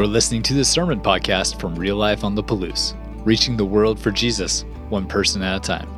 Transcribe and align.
You're 0.00 0.06
listening 0.06 0.42
to 0.44 0.54
the 0.54 0.64
Sermon 0.64 0.98
Podcast 0.98 1.60
from 1.60 1.74
Real 1.74 1.96
Life 1.96 2.24
on 2.24 2.34
the 2.34 2.42
Palouse, 2.42 2.94
reaching 3.26 3.58
the 3.58 3.66
world 3.66 4.00
for 4.00 4.10
Jesus, 4.10 4.64
one 4.88 5.06
person 5.06 5.42
at 5.42 5.58
a 5.58 5.60
time. 5.60 5.90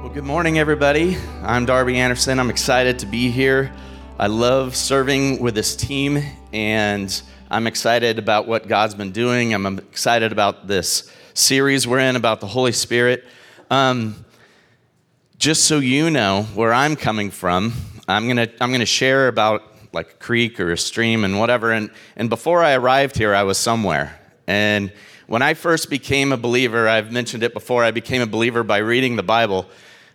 Well, 0.00 0.08
good 0.08 0.24
morning, 0.24 0.58
everybody. 0.58 1.18
I'm 1.42 1.66
Darby 1.66 1.98
Anderson. 1.98 2.40
I'm 2.40 2.48
excited 2.48 2.98
to 3.00 3.06
be 3.06 3.30
here. 3.30 3.74
I 4.18 4.28
love 4.28 4.74
serving 4.74 5.38
with 5.42 5.54
this 5.54 5.76
team, 5.76 6.22
and 6.50 7.22
I'm 7.50 7.66
excited 7.66 8.18
about 8.18 8.48
what 8.48 8.68
God's 8.68 8.94
been 8.94 9.12
doing. 9.12 9.52
I'm 9.52 9.78
excited 9.78 10.32
about 10.32 10.66
this 10.66 11.12
series 11.34 11.86
we're 11.86 11.98
in 11.98 12.16
about 12.16 12.40
the 12.40 12.46
Holy 12.46 12.72
Spirit. 12.72 13.22
Um, 13.70 14.24
just 15.36 15.64
so 15.64 15.80
you 15.80 16.08
know 16.08 16.44
where 16.54 16.72
I'm 16.72 16.96
coming 16.96 17.30
from, 17.30 17.74
I'm 18.08 18.26
gonna 18.28 18.48
I'm 18.62 18.72
gonna 18.72 18.86
share 18.86 19.28
about 19.28 19.75
like 19.96 20.10
a 20.12 20.14
creek 20.14 20.60
or 20.60 20.70
a 20.70 20.78
stream 20.78 21.24
and 21.24 21.40
whatever. 21.40 21.72
And, 21.72 21.90
and 22.14 22.30
before 22.30 22.62
I 22.62 22.74
arrived 22.74 23.16
here, 23.16 23.34
I 23.34 23.42
was 23.42 23.58
somewhere. 23.58 24.16
And 24.46 24.92
when 25.26 25.42
I 25.42 25.54
first 25.54 25.90
became 25.90 26.30
a 26.30 26.36
believer, 26.36 26.88
I've 26.88 27.10
mentioned 27.10 27.42
it 27.42 27.52
before, 27.52 27.82
I 27.82 27.90
became 27.90 28.22
a 28.22 28.26
believer 28.26 28.62
by 28.62 28.78
reading 28.78 29.16
the 29.16 29.24
Bible. 29.24 29.66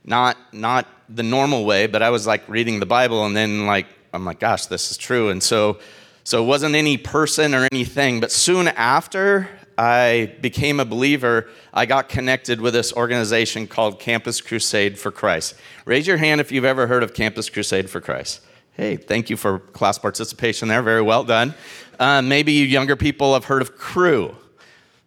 Not, 0.05 0.37
not 0.53 0.87
the 1.09 1.23
normal 1.23 1.65
way, 1.65 1.87
but 1.87 2.01
I 2.01 2.09
was 2.09 2.25
like 2.25 2.47
reading 2.47 2.79
the 2.79 2.85
Bible 2.85 3.25
and 3.25 3.35
then 3.35 3.65
like, 3.65 3.87
I'm 4.13 4.23
like, 4.23 4.39
gosh, 4.39 4.67
this 4.67 4.89
is 4.91 4.97
true. 4.97 5.29
And 5.29 5.43
so, 5.43 5.79
so 6.23 6.41
it 6.41 6.47
wasn't 6.47 6.75
any 6.75 6.97
person 6.97 7.53
or 7.53 7.67
anything. 7.71 8.21
But 8.21 8.31
soon 8.31 8.69
after 8.69 9.49
I 9.77 10.35
became 10.41 10.79
a 10.79 10.85
believer, 10.85 11.49
I 11.73 11.85
got 11.85 12.09
connected 12.09 12.61
with 12.61 12.73
this 12.73 12.93
organization 12.93 13.67
called 13.67 13.99
Campus 13.99 14.39
Crusade 14.39 14.97
for 14.97 15.11
Christ. 15.11 15.55
Raise 15.85 16.07
your 16.07 16.17
hand 16.17 16.39
if 16.39 16.51
you've 16.51 16.65
ever 16.65 16.87
heard 16.87 17.03
of 17.03 17.13
Campus 17.13 17.49
Crusade 17.49 17.89
for 17.89 17.99
Christ. 17.99 18.41
Hey, 18.73 18.95
thank 18.95 19.29
you 19.29 19.35
for 19.35 19.59
class 19.59 19.97
participation 19.97 20.69
there. 20.69 20.81
Very 20.81 21.01
well 21.01 21.25
done. 21.25 21.53
Uh, 21.99 22.21
maybe 22.21 22.53
you 22.53 22.65
younger 22.65 22.95
people 22.95 23.33
have 23.33 23.43
heard 23.43 23.61
of 23.61 23.77
Cru. 23.77 24.33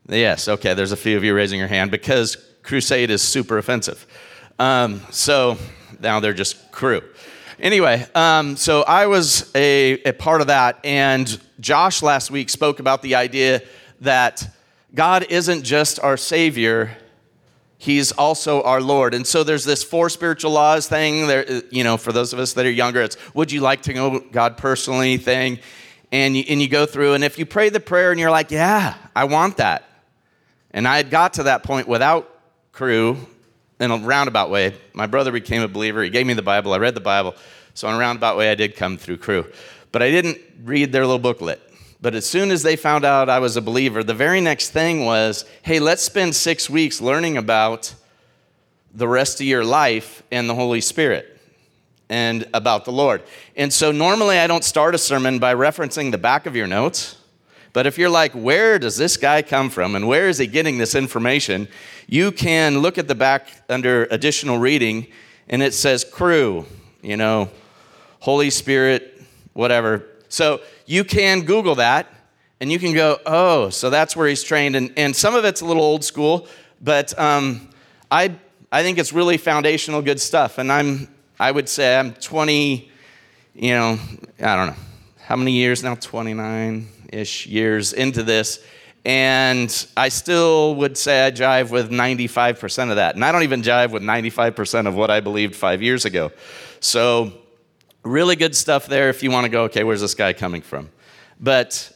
Yes, 0.07 0.49
okay, 0.49 0.75
there's 0.75 0.93
a 0.93 0.99
few 0.99 1.17
of 1.17 1.25
you 1.25 1.35
raising 1.35 1.59
your 1.59 1.69
hand 1.69 1.91
because 1.91 2.37
crusade 2.63 3.09
is 3.09 3.23
super 3.23 3.57
offensive. 3.57 4.07
Um, 4.59 5.01
so 5.11 5.57
now 5.99 6.21
they're 6.21 6.35
just 6.35 6.71
Cru. 6.73 7.03
Anyway, 7.59 8.07
um, 8.15 8.57
so 8.59 8.83
I 8.83 9.07
was 9.07 9.51
a, 9.55 9.93
a 10.03 10.13
part 10.13 10.43
of 10.43 10.49
that, 10.49 10.79
and 10.85 11.41
Josh 11.59 12.03
last 12.03 12.31
week 12.31 12.51
spoke 12.51 12.81
about 12.81 13.01
the 13.01 13.15
idea 13.15 13.63
that 14.03 14.47
God 14.95 15.25
isn't 15.31 15.63
just 15.63 15.99
our 16.01 16.19
Savior, 16.19 16.95
He's 17.85 18.13
also 18.13 18.63
our 18.63 18.81
Lord. 18.81 19.13
And 19.13 19.27
so 19.27 19.45
there's 19.45 19.67
this 19.67 19.85
four 19.85 20.09
spiritual 20.09 20.53
laws 20.53 20.89
thing. 20.89 21.27
There, 21.27 21.45
you 21.71 21.85
know, 21.85 21.99
for 21.99 22.13
those 22.13 22.33
of 22.33 22.39
us 22.39 22.55
that 22.55 22.65
are 22.65 22.71
younger, 22.71 23.03
it's 23.03 23.19
would 23.35 23.53
you 23.53 23.61
like 23.61 23.83
to 23.83 23.93
know 23.93 24.21
God 24.21 24.57
personally 24.57 25.19
thing. 25.19 25.59
And 26.11 26.35
you, 26.35 26.45
and 26.49 26.63
you 26.63 26.69
go 26.69 26.87
through, 26.87 27.13
and 27.13 27.23
if 27.23 27.39
you 27.39 27.45
pray 27.45 27.69
the 27.69 27.81
prayer 27.81 28.11
and 28.11 28.19
you're 28.19 28.31
like, 28.31 28.51
yeah, 28.51 28.95
I 29.15 29.25
want 29.25 29.59
that. 29.59 29.85
And 30.71 30.89
I 30.89 30.97
had 30.97 31.11
got 31.11 31.35
to 31.35 31.43
that 31.43 31.63
point 31.63 31.87
without 31.87 32.31
Cru 32.73 33.19
in 33.79 33.91
a 33.91 33.99
roundabout 33.99 34.49
way. 34.49 34.75
My 34.95 35.07
brother 35.07 35.31
became 35.31 35.61
a 35.61 35.69
believer. 35.69 36.03
He 36.03 36.09
gave 36.09 36.27
me 36.27 36.33
the 36.33 36.41
Bible. 36.41 36.73
I 36.73 36.79
read 36.79 36.95
the 36.95 37.03
Bible. 37.03 37.35
So 37.75 37.87
in 37.89 37.97
a 37.97 37.99
roundabout 37.99 38.39
way, 38.39 38.51
I 38.51 38.55
did 38.55 38.77
come 38.77 38.97
through 38.97 39.19
Cru, 39.19 39.45
But 39.93 40.03
I 40.03 40.11
didn't 40.11 40.39
read 40.63 40.91
their 40.91 41.05
little 41.05 41.19
booklet. 41.19 41.61
But 42.05 42.15
as 42.15 42.27
soon 42.27 42.51
as 42.51 42.63
they 42.63 42.77
found 42.77 43.07
out 43.07 43.31
I 43.31 43.39
was 43.39 43.57
a 43.57 43.63
believer, 43.63 44.05
the 44.05 44.13
very 44.13 44.43
next 44.43 44.73
thing 44.73 45.07
was 45.07 45.47
hey, 45.63 45.81
let's 45.81 46.03
spend 46.03 46.37
six 46.37 46.69
weeks 46.69 47.01
learning 47.01 47.39
about 47.39 47.95
the 48.95 49.09
rest 49.09 49.41
of 49.41 49.47
your 49.47 49.65
life 49.65 50.23
and 50.31 50.47
the 50.47 50.55
Holy 50.55 50.83
Spirit 50.83 51.41
and 52.11 52.47
about 52.53 52.85
the 52.85 52.93
Lord. 52.93 53.23
And 53.57 53.73
so 53.73 53.91
normally 53.91 54.39
I 54.39 54.47
don't 54.47 54.65
start 54.65 54.95
a 54.95 54.99
sermon 54.99 55.39
by 55.39 55.55
referencing 55.55 56.11
the 56.11 56.19
back 56.19 56.45
of 56.45 56.55
your 56.55 56.67
notes. 56.67 57.17
But 57.73 57.87
if 57.87 57.97
you're 57.97 58.11
like, 58.11 58.33
where 58.33 58.79
does 58.79 58.99
this 58.99 59.17
guy 59.17 59.41
come 59.41 59.71
from 59.71 59.95
and 59.95 60.07
where 60.07 60.29
is 60.29 60.37
he 60.37 60.47
getting 60.47 60.77
this 60.77 60.95
information? 60.95 61.69
You 62.07 62.33
can 62.33 62.81
look 62.81 62.99
at 62.99 63.09
the 63.09 63.15
back 63.15 63.49
under 63.71 64.05
additional 64.11 64.59
reading 64.59 65.07
and 65.49 65.63
it 65.63 65.73
says 65.73 66.05
Cru, 66.05 66.67
you 67.01 67.17
know, 67.17 67.49
Holy 68.21 68.51
Spirit, 68.51 69.23
whatever. 69.55 70.05
So 70.29 70.61
you 70.87 71.05
can 71.05 71.43
Google 71.43 71.77
that 71.77 72.07
and 72.61 72.71
you 72.71 72.79
can 72.79 72.95
go, 72.95 73.19
oh, 73.27 73.71
so 73.71 73.91
that's 73.91 74.17
where 74.17 74.29
he's 74.29 74.43
trained. 74.43 74.77
And, 74.77 74.93
and 74.97 75.15
some 75.15 75.35
of 75.35 75.45
it's 75.45 75.61
a 75.61 75.65
little 75.65 75.83
old 75.83 76.05
school, 76.05 76.49
but 76.81 77.19
um, 77.19 77.69
I, 78.11 78.35
I 78.71 78.83
think 78.83 78.99
it's 78.99 79.13
really 79.13 79.37
foundational 79.37 80.03
good 80.03 80.21
stuff. 80.21 80.59
And 80.59 80.71
I'm, 80.71 81.09
I 81.39 81.51
would 81.51 81.69
say 81.69 81.97
I'm 81.99 82.15
20, 82.15 82.91
you 83.55 83.71
know, 83.71 83.99
I 84.41 84.57
don't 84.57 84.69
know, 84.69 84.83
how 85.21 85.37
many 85.37 85.53
years 85.53 85.83
now? 85.83 85.95
29 85.95 86.89
ish 87.13 87.47
years 87.47 87.93
into 87.93 88.23
this. 88.23 88.65
And 89.05 89.87
I 89.97 90.09
still 90.09 90.75
would 90.77 90.97
say 90.97 91.27
I 91.27 91.31
jive 91.31 91.71
with 91.71 91.91
95% 91.91 92.91
of 92.91 92.97
that. 92.97 93.15
And 93.15 93.25
I 93.25 93.33
don't 93.33 93.43
even 93.43 93.63
jive 93.63 93.91
with 93.91 94.03
95% 94.03 94.87
of 94.87 94.95
what 94.95 95.11
I 95.11 95.21
believed 95.21 95.55
five 95.55 95.83
years 95.83 96.05
ago. 96.07 96.33
So, 96.81 97.33
really 98.05 98.37
good 98.37 98.55
stuff 98.55 98.87
there 98.87 99.09
if 99.09 99.23
you 99.23 99.31
want 99.31 99.45
to 99.45 99.49
go, 99.49 99.65
okay, 99.65 99.83
where's 99.83 100.01
this 100.01 100.15
guy 100.15 100.33
coming 100.33 100.63
from? 100.63 100.91
But 101.41 101.91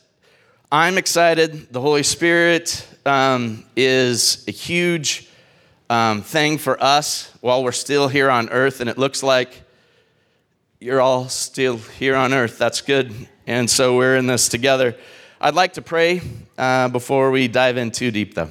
I'm 0.73 0.99
excited. 0.99 1.73
The 1.73 1.81
Holy 1.81 2.03
Spirit 2.03 2.87
um, 3.07 3.65
is 3.77 4.45
a 4.49 4.51
huge 4.51 5.29
um, 5.91 6.23
thing 6.23 6.59
for 6.59 6.83
us 6.83 7.33
while 7.41 7.63
we're 7.63 7.73
still 7.73 8.09
here 8.09 8.31
on 8.31 8.49
earth, 8.51 8.81
and 8.81 8.91
it 8.91 8.99
looks 8.99 9.23
like 9.23 9.63
you're 10.81 11.01
all 11.01 11.29
still 11.29 11.77
here 11.77 12.17
on 12.17 12.33
earth. 12.33 12.59
That's 12.59 12.81
good. 12.81 13.15
And 13.47 13.69
so 13.69 13.97
we're 13.97 14.17
in 14.17 14.27
this 14.27 14.49
together. 14.49 14.97
I'd 15.41 15.55
like 15.55 15.75
to 15.75 15.83
pray 15.83 16.21
uh, 16.57 16.89
before 16.89 17.31
we 17.31 17.49
dive 17.49 17.77
in 17.77 17.91
too 17.91 18.11
deep, 18.11 18.35
though. 18.35 18.51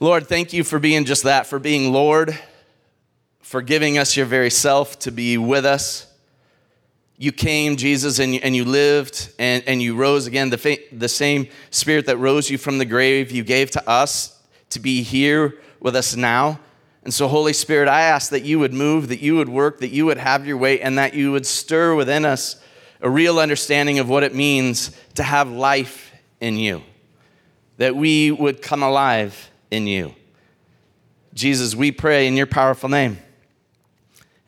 Lord, 0.00 0.26
thank 0.26 0.52
you 0.52 0.64
for 0.64 0.78
being 0.78 1.04
just 1.04 1.22
that, 1.24 1.46
for 1.46 1.58
being 1.58 1.92
Lord, 1.92 2.38
for 3.44 3.62
giving 3.62 3.96
us 3.98 4.16
your 4.16 4.26
very 4.26 4.50
self 4.50 4.98
to 5.00 5.12
be 5.12 5.38
with 5.38 5.64
us 5.64 6.06
you 7.16 7.30
came, 7.30 7.76
Jesus, 7.76 8.18
and 8.18 8.34
you, 8.34 8.40
and 8.42 8.56
you 8.56 8.64
lived 8.64 9.32
and, 9.38 9.62
and 9.66 9.80
you 9.80 9.94
rose 9.94 10.26
again. 10.26 10.50
The, 10.50 10.58
fa- 10.58 10.78
the 10.90 11.08
same 11.08 11.48
spirit 11.70 12.06
that 12.06 12.18
rose 12.18 12.50
you 12.50 12.58
from 12.58 12.78
the 12.78 12.84
grave, 12.84 13.30
you 13.30 13.44
gave 13.44 13.70
to 13.72 13.88
us 13.88 14.42
to 14.70 14.80
be 14.80 15.02
here 15.02 15.60
with 15.80 15.94
us 15.94 16.16
now. 16.16 16.58
And 17.04 17.14
so, 17.14 17.28
Holy 17.28 17.52
Spirit, 17.52 17.88
I 17.88 18.02
ask 18.02 18.30
that 18.30 18.44
you 18.44 18.58
would 18.58 18.72
move, 18.72 19.08
that 19.08 19.20
you 19.20 19.36
would 19.36 19.48
work, 19.48 19.78
that 19.80 19.90
you 19.90 20.06
would 20.06 20.18
have 20.18 20.46
your 20.46 20.56
way, 20.56 20.80
and 20.80 20.98
that 20.98 21.14
you 21.14 21.30
would 21.32 21.46
stir 21.46 21.94
within 21.94 22.24
us 22.24 22.56
a 23.00 23.10
real 23.10 23.38
understanding 23.38 23.98
of 23.98 24.08
what 24.08 24.22
it 24.22 24.34
means 24.34 24.90
to 25.14 25.22
have 25.22 25.50
life 25.50 26.12
in 26.40 26.56
you, 26.56 26.82
that 27.76 27.94
we 27.94 28.30
would 28.30 28.62
come 28.62 28.82
alive 28.82 29.50
in 29.70 29.86
you. 29.86 30.14
Jesus, 31.34 31.74
we 31.74 31.92
pray 31.92 32.26
in 32.26 32.36
your 32.36 32.46
powerful 32.46 32.88
name. 32.88 33.18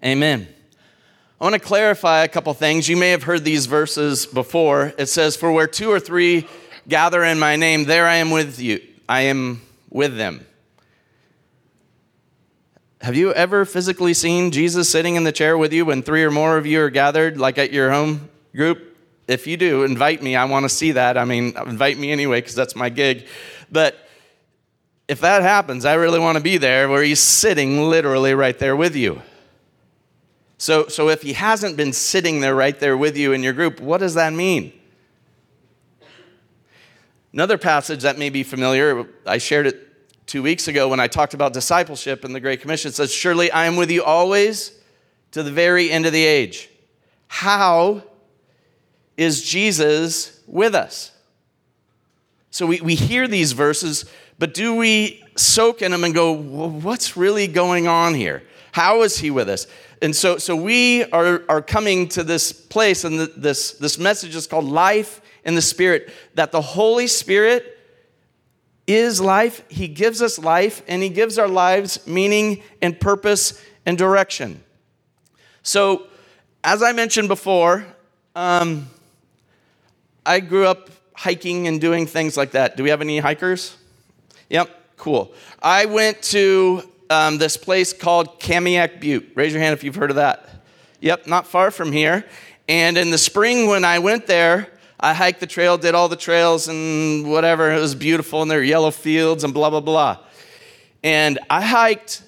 Amen. 0.06 0.47
I 1.41 1.44
want 1.44 1.55
to 1.55 1.61
clarify 1.61 2.22
a 2.22 2.28
couple 2.28 2.55
things. 2.55 2.89
You 2.89 2.97
may 2.97 3.11
have 3.11 3.25
heard 3.25 3.44
these 3.44 3.67
verses 3.67 4.25
before. 4.25 4.94
It 4.99 5.06
says, 5.06 5.34
For 5.34 5.50
where 5.50 5.67
two 5.67 5.91
or 5.91 5.99
three 5.99 6.47
gather 6.87 7.25
in 7.25 7.41
my 7.41 7.56
name, 7.56 7.87
there 7.87 8.06
I 8.06 8.16
am 8.16 8.31
with 8.31 8.61
you. 8.61 8.81
I 9.09 9.22
am 9.22 9.62
with 9.91 10.16
them. 10.16 10.47
Have 13.00 13.16
you 13.16 13.33
ever 13.33 13.65
physically 13.65 14.15
seen 14.15 14.53
Jesus 14.53 14.89
sitting 14.89 15.16
in 15.16 15.25
the 15.25 15.33
chair 15.33 15.59
with 15.59 15.72
you 15.72 15.84
when 15.84 16.05
three 16.05 16.22
or 16.22 16.31
more 16.31 16.56
of 16.56 16.66
you 16.66 16.83
are 16.83 16.91
gathered, 16.91 17.37
like 17.37 17.59
at 17.59 17.72
your 17.72 17.91
home 17.91 18.31
group? 18.55 18.97
If 19.27 19.49
you 19.49 19.56
do, 19.56 19.83
invite 19.83 20.22
me. 20.22 20.37
I 20.37 20.45
want 20.45 20.66
to 20.66 20.69
see 20.69 20.93
that. 20.93 21.19
I 21.19 21.25
mean, 21.25 21.53
invite 21.66 21.99
me 21.99 22.12
anyway, 22.12 22.43
because 22.43 22.55
that's 22.55 22.77
my 22.77 22.91
gig. 22.91 23.27
But 23.72 23.97
if 25.09 25.21
that 25.22 25.43
happens, 25.43 25.84
I 25.84 25.95
really 25.95 26.21
want 26.21 26.39
to 26.39 26.45
be 26.45 26.59
there 26.59 26.89
where 26.89 27.03
he's 27.03 27.19
sitting 27.19 27.91
literally 27.91 28.34
right 28.34 28.56
there 28.56 28.77
with 28.77 28.95
you. 28.95 29.21
So, 30.59 30.89
so 30.89 31.09
if 31.09 31.23
he 31.23 31.35
hasn't 31.35 31.77
been 31.77 31.93
sitting 31.93 32.41
there 32.41 32.55
right 32.55 32.79
there 32.79 32.97
with 32.97 33.17
you 33.17 33.33
in 33.33 33.43
your 33.43 33.53
group, 33.53 33.81
what 33.81 33.99
does 33.99 34.15
that 34.15 34.33
mean? 34.33 34.73
Another 37.33 37.59
passage 37.59 38.03
that 38.03 38.19
may 38.19 38.31
be 38.31 38.43
familiar, 38.43 39.07
I 39.27 39.39
shared 39.39 39.67
it 39.67 40.27
two 40.27 40.43
weeks 40.43 40.69
ago 40.69 40.89
when 40.89 41.01
I 41.01 41.07
talked 41.07 41.35
about 41.35 41.53
discipleship 41.53 42.25
in 42.25 42.33
the 42.33 42.41
Great 42.41 42.63
Commission. 42.63 42.89
It 42.89 42.95
says, 42.95 43.13
Surely 43.13 43.51
I 43.51 43.67
am 43.67 43.77
with 43.77 43.91
you 43.91 44.03
always 44.03 44.73
to 45.33 45.43
the 45.43 45.51
very 45.51 45.91
end 45.91 46.07
of 46.07 46.13
the 46.13 46.25
age. 46.25 46.71
How 47.29 48.03
is 49.17 49.43
Jesus 49.43 50.41
with 50.47 50.75
us? 50.75 51.13
So 52.51 52.67
we, 52.67 52.81
we 52.81 52.95
hear 52.95 53.29
these 53.29 53.53
verses, 53.53 54.07
but 54.39 54.55
do 54.55 54.75
we 54.75 55.23
soak 55.37 55.83
in 55.83 55.93
them 55.93 56.05
and 56.05 56.15
go, 56.15 56.33
well, 56.33 56.71
what's 56.71 57.17
really 57.17 57.47
going 57.47 57.87
on 57.87 58.15
here? 58.15 58.43
How 58.73 59.03
is 59.03 59.19
he 59.19 59.31
with 59.31 59.51
us? 59.51 59.67
And 60.03 60.15
so, 60.15 60.39
so 60.39 60.54
we 60.54 61.04
are, 61.04 61.43
are 61.48 61.63
coming 61.63 62.09
to 62.09 62.22
this 62.22 62.53
place, 62.53 63.04
and 63.04 63.19
the, 63.19 63.27
this, 63.37 63.72
this 63.72 63.98
message 63.98 64.34
is 64.34 64.47
called 64.47 64.65
Life 64.65 65.22
in 65.45 65.54
the 65.54 65.63
Spirit, 65.63 66.10
that 66.34 66.53
the 66.53 66.60
Holy 66.60 67.07
Spirit 67.07 67.78
is 68.87 69.21
life. 69.21 69.63
He 69.69 69.89
gives 69.89 70.21
us 70.21 70.39
life, 70.39 70.83
and 70.87 71.03
He 71.03 71.09
gives 71.09 71.39
our 71.39 71.48
lives 71.48 72.07
meaning 72.07 72.63
and 72.83 72.98
purpose 73.01 73.63
and 73.87 73.97
direction. 73.97 74.63
So, 75.63 76.07
as 76.63 76.83
I 76.83 76.93
mentioned 76.93 77.28
before, 77.28 77.87
um, 78.34 78.89
I 80.27 80.41
grew 80.41 80.66
up 80.66 80.91
hiking 81.15 81.69
and 81.69 81.81
doing 81.81 82.07
things 82.07 82.37
like 82.37 82.51
that. 82.51 82.77
Do 82.77 82.83
we 82.83 82.91
have 82.91 83.01
any 83.01 83.19
hikers? 83.19 83.77
Yep, 84.51 84.97
cool. 84.97 85.33
I 85.63 85.87
went 85.87 86.22
to 86.25 86.83
um, 87.11 87.39
this 87.39 87.57
place 87.57 87.93
called 87.93 88.41
Kamiak 88.41 89.01
Butte. 89.01 89.33
Raise 89.35 89.53
your 89.53 89.61
hand 89.63 89.73
if 89.73 89.85
you've 89.85 89.95
heard 89.95 90.11
of 90.11 90.17
that. 90.17 90.49
Yep, 91.01 91.27
not 91.27 91.47
far 91.47 91.71
from 91.71 91.93
here. 91.93 92.25
And 92.69 92.99
in 92.99 93.11
the 93.11 93.19
spring, 93.19 93.69
when 93.69 93.85
I 93.85 93.99
went 93.99 94.27
there, 94.27 94.69
I 94.99 95.15
hiked 95.15 95.41
the 95.41 95.47
trail, 95.47 95.79
did 95.79 95.95
all 95.95 96.09
the 96.09 96.17
trails 96.17 96.69
and 96.69 97.31
whatever. 97.31 97.71
It 97.71 97.81
was 97.81 97.95
beautiful, 97.95 98.43
and 98.43 98.51
there 98.51 98.59
were 98.59 98.65
yellow 98.65 98.91
fields 98.91 99.45
and 99.45 99.53
blah, 99.53 99.71
blah, 99.71 99.81
blah. 99.81 100.19
And 101.05 101.39
I 101.49 101.63
hiked 101.63 102.23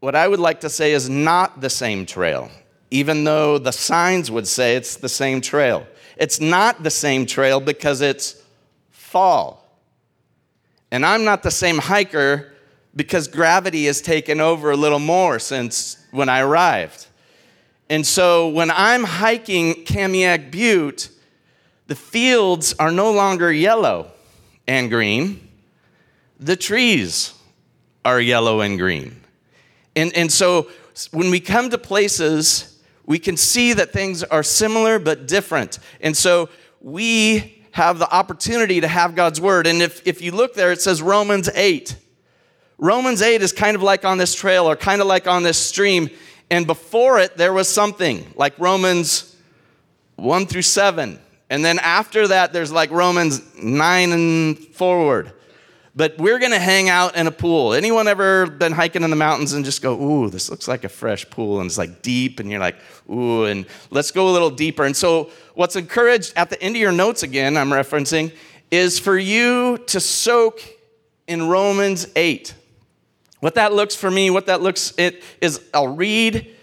what 0.00 0.14
I 0.14 0.28
would 0.28 0.38
like 0.38 0.60
to 0.60 0.70
say 0.70 0.92
is 0.92 1.08
not 1.08 1.60
the 1.60 1.70
same 1.70 2.06
trail, 2.06 2.50
even 2.90 3.24
though 3.24 3.58
the 3.58 3.72
signs 3.72 4.30
would 4.30 4.46
say 4.46 4.76
it's 4.76 4.96
the 4.96 5.08
same 5.08 5.40
trail. 5.40 5.86
It's 6.16 6.40
not 6.40 6.82
the 6.82 6.90
same 6.90 7.26
trail 7.26 7.60
because 7.60 8.00
it's 8.00 8.40
fall. 8.90 9.64
And 10.90 11.04
I'm 11.04 11.24
not 11.24 11.42
the 11.42 11.50
same 11.50 11.78
hiker 11.78 12.52
because 12.98 13.28
gravity 13.28 13.86
has 13.86 14.00
taken 14.00 14.40
over 14.40 14.72
a 14.72 14.76
little 14.76 14.98
more 14.98 15.38
since 15.38 16.04
when 16.10 16.28
I 16.28 16.40
arrived. 16.40 17.06
And 17.88 18.04
so 18.04 18.48
when 18.48 18.72
I'm 18.72 19.04
hiking 19.04 19.84
Kamiak 19.84 20.50
Butte, 20.50 21.08
the 21.86 21.94
fields 21.94 22.74
are 22.80 22.90
no 22.90 23.12
longer 23.12 23.52
yellow 23.52 24.10
and 24.66 24.90
green, 24.90 25.48
the 26.40 26.56
trees 26.56 27.34
are 28.04 28.20
yellow 28.20 28.62
and 28.62 28.76
green. 28.76 29.20
And, 29.94 30.12
and 30.16 30.30
so 30.30 30.68
when 31.12 31.30
we 31.30 31.38
come 31.38 31.70
to 31.70 31.78
places, 31.78 32.80
we 33.06 33.20
can 33.20 33.36
see 33.36 33.74
that 33.74 33.92
things 33.92 34.24
are 34.24 34.42
similar 34.42 34.98
but 34.98 35.28
different. 35.28 35.78
And 36.00 36.16
so 36.16 36.48
we 36.80 37.62
have 37.70 38.00
the 38.00 38.12
opportunity 38.12 38.80
to 38.80 38.88
have 38.88 39.14
God's 39.14 39.40
word. 39.40 39.68
And 39.68 39.82
if, 39.82 40.04
if 40.04 40.20
you 40.20 40.32
look 40.32 40.54
there, 40.54 40.72
it 40.72 40.80
says 40.80 41.00
Romans 41.00 41.48
8. 41.54 41.94
Romans 42.78 43.22
8 43.22 43.42
is 43.42 43.52
kind 43.52 43.76
of 43.76 43.82
like 43.82 44.04
on 44.04 44.18
this 44.18 44.34
trail 44.34 44.66
or 44.66 44.76
kind 44.76 45.00
of 45.00 45.06
like 45.06 45.26
on 45.26 45.42
this 45.42 45.58
stream. 45.58 46.08
And 46.50 46.66
before 46.66 47.18
it, 47.18 47.36
there 47.36 47.52
was 47.52 47.68
something 47.68 48.32
like 48.36 48.58
Romans 48.58 49.36
1 50.16 50.46
through 50.46 50.62
7. 50.62 51.18
And 51.50 51.64
then 51.64 51.78
after 51.78 52.28
that, 52.28 52.52
there's 52.52 52.70
like 52.70 52.90
Romans 52.90 53.42
9 53.56 54.12
and 54.12 54.58
forward. 54.58 55.32
But 55.96 56.16
we're 56.18 56.38
gonna 56.38 56.60
hang 56.60 56.88
out 56.88 57.16
in 57.16 57.26
a 57.26 57.32
pool. 57.32 57.74
Anyone 57.74 58.06
ever 58.06 58.46
been 58.46 58.70
hiking 58.70 59.02
in 59.02 59.10
the 59.10 59.16
mountains 59.16 59.52
and 59.54 59.64
just 59.64 59.82
go, 59.82 60.00
ooh, 60.00 60.30
this 60.30 60.48
looks 60.48 60.68
like 60.68 60.84
a 60.84 60.88
fresh 60.88 61.28
pool, 61.28 61.58
and 61.58 61.66
it's 61.66 61.76
like 61.76 62.02
deep, 62.02 62.38
and 62.38 62.48
you're 62.48 62.60
like, 62.60 62.76
ooh, 63.10 63.46
and 63.46 63.66
let's 63.90 64.12
go 64.12 64.28
a 64.28 64.30
little 64.30 64.50
deeper. 64.50 64.84
And 64.84 64.96
so, 64.96 65.32
what's 65.54 65.74
encouraged 65.74 66.34
at 66.36 66.50
the 66.50 66.62
end 66.62 66.76
of 66.76 66.80
your 66.80 66.92
notes 66.92 67.24
again, 67.24 67.56
I'm 67.56 67.70
referencing, 67.70 68.32
is 68.70 69.00
for 69.00 69.18
you 69.18 69.78
to 69.88 69.98
soak 69.98 70.62
in 71.26 71.48
Romans 71.48 72.06
8. 72.14 72.54
What 73.40 73.54
that 73.54 73.72
looks 73.72 73.94
for 73.94 74.10
me, 74.10 74.30
what 74.30 74.46
that 74.46 74.60
looks 74.60 74.92
it 74.98 75.22
is 75.40 75.60
I'll 75.72 75.88
read 75.88 76.54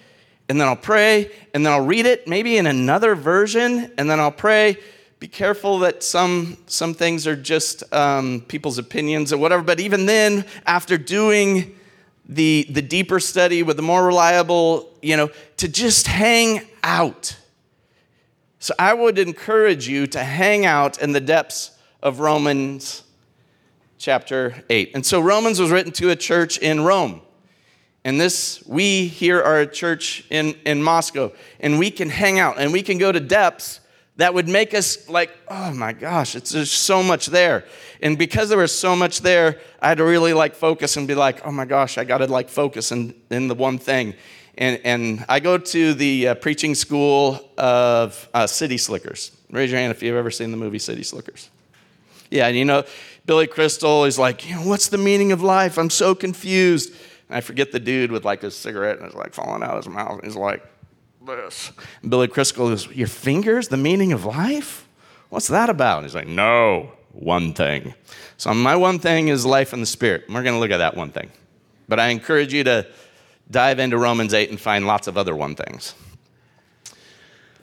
and 0.49 0.59
then 0.59 0.67
I'll 0.67 0.75
pray 0.75 1.31
and 1.53 1.65
then 1.65 1.71
I'll 1.71 1.85
read 1.85 2.05
it 2.05 2.27
maybe 2.27 2.57
in 2.57 2.67
another 2.67 3.15
version 3.15 3.91
and 3.97 4.09
then 4.09 4.19
I'll 4.19 4.31
pray. 4.31 4.77
Be 5.19 5.27
careful 5.27 5.79
that 5.79 6.03
some 6.03 6.57
some 6.67 6.93
things 6.93 7.25
are 7.25 7.35
just 7.35 7.83
um, 7.93 8.41
people's 8.47 8.77
opinions 8.77 9.31
or 9.31 9.37
whatever. 9.37 9.63
But 9.63 9.79
even 9.79 10.05
then, 10.05 10.45
after 10.65 10.97
doing 10.97 11.79
the 12.27 12.67
the 12.69 12.81
deeper 12.81 13.21
study 13.21 13.63
with 13.63 13.77
the 13.77 13.81
more 13.81 14.05
reliable, 14.05 14.93
you 15.01 15.15
know, 15.15 15.29
to 15.57 15.69
just 15.69 16.07
hang 16.07 16.61
out. 16.83 17.37
So 18.59 18.73
I 18.77 18.93
would 18.93 19.17
encourage 19.17 19.87
you 19.87 20.05
to 20.07 20.23
hang 20.23 20.65
out 20.65 21.01
in 21.01 21.13
the 21.13 21.21
depths 21.21 21.71
of 22.03 22.19
Romans 22.19 23.04
chapter 23.97 24.63
8. 24.69 24.91
And 24.95 25.05
so 25.05 25.19
Romans 25.19 25.59
was 25.59 25.71
written 25.71 25.91
to 25.93 26.09
a 26.09 26.15
church 26.15 26.57
in 26.57 26.81
Rome. 26.81 27.21
And 28.03 28.21
this, 28.21 28.63
we 28.67 29.07
here 29.07 29.41
are 29.41 29.61
a 29.61 29.67
church 29.67 30.25
in, 30.29 30.55
in 30.65 30.83
Moscow, 30.83 31.31
and 31.59 31.79
we 31.79 31.89
can 31.89 32.09
hang 32.09 32.37
out 32.37 32.59
and 32.59 32.71
we 32.71 32.83
can 32.83 32.99
go 32.99 33.11
to 33.11 33.19
depths 33.19 33.79
that 34.17 34.33
would 34.33 34.47
make 34.47 34.73
us 34.73 35.09
like, 35.09 35.35
oh 35.49 35.73
my 35.73 35.91
gosh, 35.91 36.35
it's 36.35 36.51
there's 36.51 36.71
so 36.71 37.03
much 37.03 37.25
there. 37.27 37.65
And 38.01 38.17
because 38.17 38.49
there 38.49 38.57
was 38.57 38.77
so 38.77 38.95
much 38.95 39.21
there, 39.21 39.59
I 39.81 39.89
had 39.89 39.97
to 39.97 40.05
really 40.05 40.33
like 40.33 40.55
focus 40.55 40.95
and 40.97 41.07
be 41.07 41.15
like, 41.15 41.45
oh 41.45 41.51
my 41.51 41.65
gosh, 41.65 41.97
I 41.97 42.05
got 42.05 42.19
to 42.19 42.27
like 42.27 42.49
focus 42.49 42.91
in, 42.91 43.13
in 43.29 43.47
the 43.47 43.55
one 43.55 43.77
thing. 43.77 44.13
And, 44.57 44.79
and 44.85 45.25
I 45.27 45.41
go 45.41 45.57
to 45.57 45.93
the 45.93 46.29
uh, 46.29 46.35
preaching 46.35 46.75
school 46.75 47.49
of 47.57 48.29
uh, 48.33 48.47
City 48.47 48.77
Slickers. 48.77 49.31
Raise 49.51 49.69
your 49.69 49.79
hand 49.79 49.91
if 49.91 50.01
you've 50.01 50.15
ever 50.15 50.31
seen 50.31 50.51
the 50.51 50.57
movie 50.57 50.79
City 50.79 51.03
Slickers. 51.03 51.49
Yeah, 52.31 52.47
and 52.47 52.57
you 52.57 52.65
know, 52.65 52.83
Billy 53.25 53.47
Crystal 53.47 54.05
is 54.05 54.19
like, 54.19 54.47
you 54.47 54.55
know, 54.55 54.67
what's 54.67 54.89
the 54.89 54.97
meaning 54.97 55.31
of 55.31 55.41
life? 55.41 55.77
I'm 55.77 55.89
so 55.89 56.13
confused. 56.13 56.91
And 57.29 57.37
I 57.37 57.41
forget 57.41 57.71
the 57.71 57.79
dude 57.79 58.11
with 58.11 58.23
like 58.23 58.41
his 58.41 58.55
cigarette 58.55 58.97
and 58.97 59.05
it's 59.07 59.15
like 59.15 59.33
falling 59.33 59.63
out 59.63 59.71
of 59.71 59.85
his 59.85 59.89
mouth. 59.89 60.21
He's 60.23 60.35
like, 60.35 60.63
this. 61.25 61.71
And 62.01 62.11
Billy 62.11 62.27
Crystal 62.27 62.71
is, 62.71 62.87
Your 62.87 63.07
fingers, 63.07 63.67
the 63.67 63.77
meaning 63.77 64.13
of 64.13 64.25
life? 64.25 64.87
What's 65.29 65.47
that 65.47 65.69
about? 65.69 65.99
And 65.99 66.05
he's 66.05 66.15
like, 66.15 66.27
No, 66.27 66.91
one 67.11 67.53
thing. 67.53 67.93
So 68.37 68.53
my 68.53 68.75
one 68.75 68.99
thing 68.99 69.29
is 69.29 69.45
life 69.45 69.73
in 69.73 69.79
the 69.79 69.85
spirit. 69.85 70.25
And 70.25 70.35
We're 70.35 70.43
going 70.43 70.55
to 70.55 70.59
look 70.59 70.71
at 70.71 70.77
that 70.77 70.95
one 70.95 71.11
thing. 71.11 71.31
But 71.87 71.99
I 71.99 72.07
encourage 72.09 72.53
you 72.53 72.63
to 72.65 72.87
dive 73.49 73.79
into 73.79 73.97
Romans 73.97 74.33
8 74.33 74.49
and 74.49 74.59
find 74.59 74.87
lots 74.87 75.07
of 75.07 75.17
other 75.17 75.35
one 75.35 75.55
things. 75.55 75.93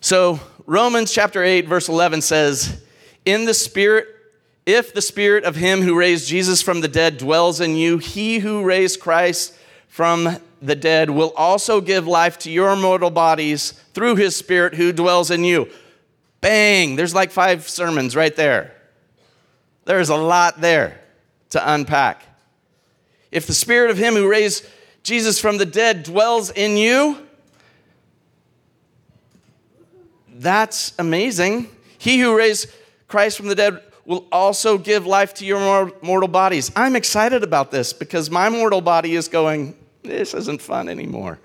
So, 0.01 0.41
Romans 0.67 1.13
chapter 1.13 1.43
8, 1.43 1.69
verse 1.69 1.89
11 1.89 2.23
says, 2.23 2.83
In 3.25 3.45
the 3.45 3.55
spirit 3.55 4.09
if 4.65 4.95
the 4.95 5.03
spirit 5.03 5.45
of 5.45 5.57
him 5.57 5.83
who 5.83 5.99
raised 5.99 6.29
Jesus 6.29 6.63
from 6.63 6.81
the 6.81 6.89
dead 6.89 7.19
dwells 7.19 7.61
in 7.61 7.77
you, 7.77 7.99
he 7.99 8.39
who 8.39 8.63
raised 8.63 9.01
Christ 9.01 9.57
from 9.89 10.37
the 10.61 10.77
dead 10.77 11.11
will 11.11 11.33
also 11.37 11.81
give 11.81 12.07
life 12.07 12.39
to 12.41 12.51
your 12.51 12.77
mortal 12.77 13.11
bodies 13.11 13.73
through 13.93 14.17
his 14.17 14.37
spirit 14.37 14.75
who 14.75 14.93
dwells 14.93 15.31
in 15.31 15.45
you. 15.45 15.69
Bang! 16.41 16.97
There's 16.97 17.15
like 17.15 17.31
five 17.31 17.69
sermons 17.69 18.15
right 18.15 18.35
there. 18.35 18.75
There's 19.85 20.09
a 20.09 20.17
lot 20.17 20.61
there 20.61 21.01
to 21.51 21.73
unpack. 21.73 22.23
If 23.33 23.47
the 23.47 23.55
spirit 23.55 23.91
of 23.91 23.99
him 23.99 24.15
who 24.15 24.29
raised 24.29 24.67
Jesus 25.03 25.41
from 25.41 25.59
the 25.59 25.67
dead 25.67 26.05
dwells 26.05 26.51
in 26.51 26.77
you, 26.77 27.19
that's 30.29 30.93
amazing. 30.99 31.69
He 31.99 32.21
who 32.21 32.37
raised 32.37 32.69
Christ 33.09 33.37
from 33.37 33.49
the 33.49 33.55
dead 33.55 33.83
will 34.05 34.27
also 34.33 34.79
give 34.79 35.07
life 35.07 35.35
to 35.35 35.47
your 35.47 35.93
mortal 36.03 36.29
bodies. 36.29 36.71
I'm 36.75 36.97
excited 36.97 37.43
about 37.43 37.71
this 37.71 37.93
because 37.93 38.31
my 38.31 38.49
mortal 38.49 38.81
body 38.81 39.15
is 39.15 39.29
going, 39.29 39.77
this 40.03 40.35
isn't 40.35 40.61
fun 40.61 40.89
anymore. 40.89 41.39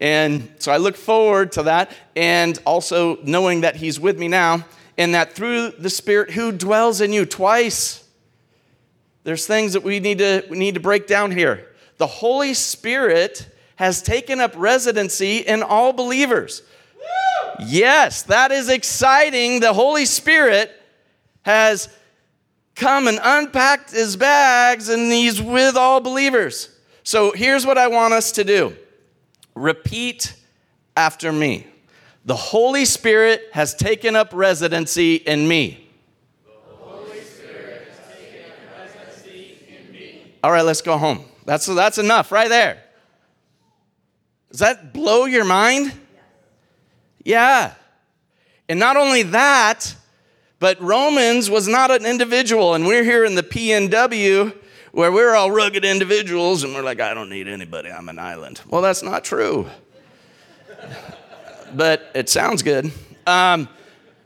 And 0.00 0.50
so 0.58 0.72
I 0.72 0.78
look 0.78 0.96
forward 0.96 1.52
to 1.52 1.64
that 1.64 1.92
and 2.16 2.58
also 2.64 3.18
knowing 3.22 3.60
that 3.62 3.76
He's 3.76 4.00
with 4.00 4.18
me 4.18 4.28
now 4.28 4.64
and 4.96 5.14
that 5.14 5.34
through 5.34 5.70
the 5.72 5.90
Spirit 5.90 6.30
who 6.30 6.50
dwells 6.52 7.00
in 7.00 7.12
you 7.12 7.26
twice. 7.26 8.04
There's 9.24 9.46
things 9.46 9.74
that 9.74 9.82
we 9.82 10.00
need 10.00 10.18
to, 10.18 10.44
we 10.48 10.58
need 10.58 10.74
to 10.74 10.80
break 10.80 11.06
down 11.06 11.30
here. 11.30 11.68
The 11.98 12.06
Holy 12.06 12.54
Spirit 12.54 13.48
has 13.76 14.02
taken 14.02 14.40
up 14.40 14.52
residency 14.56 15.38
in 15.38 15.62
all 15.62 15.92
believers. 15.92 16.62
Yes, 17.60 18.22
that 18.22 18.50
is 18.52 18.68
exciting. 18.68 19.60
The 19.60 19.72
Holy 19.72 20.04
Spirit 20.04 20.72
has 21.42 21.88
come 22.78 23.08
and 23.08 23.18
unpacked 23.22 23.90
his 23.90 24.16
bags 24.16 24.88
and 24.88 25.12
he's 25.12 25.42
with 25.42 25.76
all 25.76 26.00
believers. 26.00 26.70
So 27.02 27.32
here's 27.32 27.66
what 27.66 27.76
I 27.76 27.88
want 27.88 28.14
us 28.14 28.32
to 28.32 28.44
do 28.44 28.74
repeat 29.54 30.34
after 30.96 31.32
me. 31.32 31.66
The 32.24 32.36
Holy 32.36 32.84
Spirit 32.84 33.42
has 33.52 33.74
taken 33.74 34.14
up 34.14 34.30
residency 34.32 35.16
in 35.16 35.46
me. 35.46 35.84
All 40.44 40.52
right, 40.52 40.62
let's 40.62 40.82
go 40.82 40.96
home. 40.96 41.24
That's, 41.46 41.66
that's 41.66 41.98
enough 41.98 42.30
right 42.30 42.48
there. 42.48 42.82
Does 44.50 44.60
that 44.60 44.92
blow 44.92 45.24
your 45.24 45.44
mind? 45.44 45.92
Yeah. 47.24 47.74
And 48.68 48.78
not 48.78 48.96
only 48.96 49.24
that, 49.24 49.94
but 50.60 50.80
Romans 50.80 51.48
was 51.48 51.68
not 51.68 51.90
an 51.90 52.04
individual, 52.04 52.74
and 52.74 52.86
we're 52.86 53.04
here 53.04 53.24
in 53.24 53.34
the 53.34 53.42
PNW 53.42 54.54
where 54.92 55.12
we're 55.12 55.34
all 55.34 55.50
rugged 55.50 55.84
individuals 55.84 56.64
and 56.64 56.74
we're 56.74 56.82
like, 56.82 57.00
I 57.00 57.14
don't 57.14 57.30
need 57.30 57.46
anybody, 57.46 57.90
I'm 57.90 58.08
an 58.08 58.18
island. 58.18 58.60
Well, 58.68 58.82
that's 58.82 59.02
not 59.02 59.24
true. 59.24 59.68
but 61.74 62.10
it 62.14 62.28
sounds 62.28 62.62
good. 62.62 62.90
Um, 63.26 63.68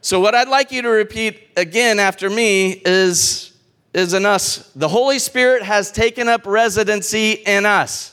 so, 0.01 0.21
what 0.21 0.35
I'd 0.35 0.49
like 0.49 0.73
you 0.73 0.83
to 0.83 0.89
repeat 0.89 1.51
again 1.57 1.99
after 1.99 2.31
me 2.31 2.81
is, 2.85 3.57
is 3.93 4.15
in 4.15 4.27
us. 4.27 4.71
The 4.75 4.89
Holy 4.89 5.19
Spirit 5.19 5.63
has 5.63 5.93
taken 5.93 6.29
up 6.29 6.47
residency 6.47 7.33
in 7.33 7.67
us. 7.67 8.12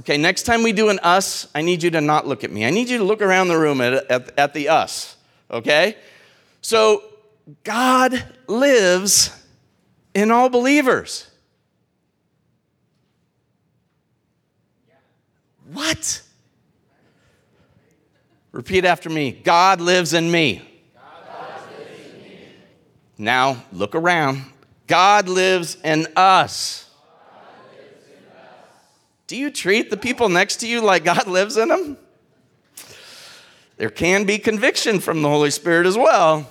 Okay, 0.00 0.16
next 0.16 0.44
time 0.44 0.62
we 0.62 0.72
do 0.72 0.88
an 0.88 0.98
us, 1.00 1.46
I 1.54 1.60
need 1.60 1.82
you 1.82 1.90
to 1.90 2.00
not 2.00 2.26
look 2.26 2.42
at 2.42 2.50
me. 2.50 2.64
I 2.64 2.70
need 2.70 2.88
you 2.88 2.96
to 2.98 3.04
look 3.04 3.20
around 3.20 3.48
the 3.48 3.58
room 3.58 3.82
at, 3.82 4.10
at, 4.10 4.38
at 4.38 4.54
the 4.54 4.70
us, 4.70 5.16
okay? 5.50 5.96
So, 6.62 7.02
God 7.64 8.24
lives 8.46 9.30
in 10.14 10.30
all 10.30 10.48
believers. 10.48 11.30
What? 15.70 16.22
Repeat 18.52 18.84
after 18.84 19.08
me 19.10 19.30
God 19.32 19.80
lives 19.80 20.14
in 20.14 20.30
me. 20.30 20.66
Now, 23.18 23.62
look 23.70 23.94
around. 23.94 24.44
God 24.86 25.28
lives 25.28 25.76
in 25.84 26.06
us. 26.16 26.89
Do 29.30 29.36
you 29.36 29.52
treat 29.52 29.90
the 29.90 29.96
people 29.96 30.28
next 30.28 30.56
to 30.56 30.66
you 30.66 30.80
like 30.80 31.04
God 31.04 31.28
lives 31.28 31.56
in 31.56 31.68
them? 31.68 31.96
There 33.76 33.88
can 33.88 34.24
be 34.24 34.38
conviction 34.38 34.98
from 34.98 35.22
the 35.22 35.28
Holy 35.28 35.52
Spirit 35.52 35.86
as 35.86 35.96
well. 35.96 36.48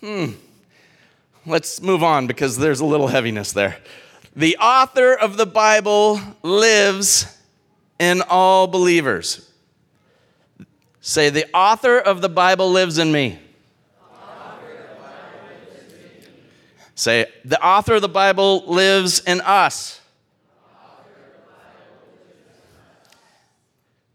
Hmm. 0.00 0.32
Let's 1.46 1.80
move 1.80 2.02
on 2.02 2.26
because 2.26 2.58
there's 2.58 2.80
a 2.80 2.84
little 2.84 3.06
heaviness 3.06 3.52
there. 3.52 3.76
The 4.34 4.56
author 4.56 5.14
of 5.14 5.36
the 5.36 5.46
Bible 5.46 6.20
lives 6.42 7.38
in 8.00 8.20
all 8.28 8.66
believers. 8.66 9.48
Say, 11.00 11.30
the 11.30 11.48
author 11.54 12.00
of 12.00 12.20
the 12.20 12.28
Bible 12.28 12.72
lives 12.72 12.98
in 12.98 13.12
me. 13.12 13.38
Say, 16.96 17.26
the 17.44 17.64
author 17.64 17.94
of 17.94 18.02
the 18.02 18.08
Bible 18.08 18.64
lives 18.66 19.20
in 19.20 19.40
us. 19.40 20.00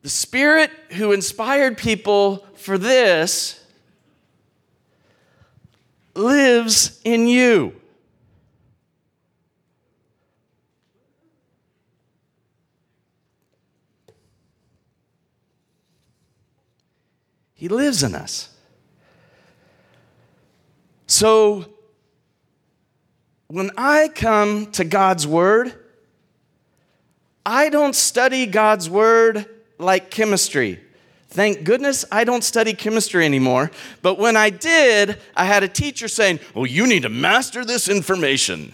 The 0.02 0.10
Spirit 0.10 0.72
who 0.92 1.12
inspired 1.12 1.78
people 1.78 2.46
for 2.56 2.78
this 2.78 3.64
lives 6.16 7.00
in 7.04 7.28
you. 7.28 7.74
He 17.54 17.70
lives 17.70 18.04
in 18.04 18.14
us. 18.14 18.50
So, 21.08 21.66
when 23.48 23.72
I 23.78 24.10
come 24.10 24.72
to 24.74 24.84
God's 24.84 25.26
Word, 25.26 25.74
I 27.44 27.70
don't 27.70 27.96
study 27.96 28.46
God's 28.46 28.90
Word 28.90 29.48
like 29.78 30.10
chemistry. 30.10 30.80
Thank 31.30 31.66
goodness 31.66 32.06
I 32.12 32.24
don't 32.24 32.44
study 32.44 32.74
chemistry 32.74 33.26
anymore. 33.26 33.72
But 34.02 34.18
when 34.18 34.38
I 34.38 34.50
did, 34.50 35.18
I 35.36 35.46
had 35.46 35.64
a 35.64 35.68
teacher 35.68 36.08
saying, 36.08 36.40
Well, 36.56 36.66
you 36.66 36.88
need 36.88 37.04
to 37.04 37.10
master 37.10 37.66
this 37.66 37.90
information. 37.90 38.74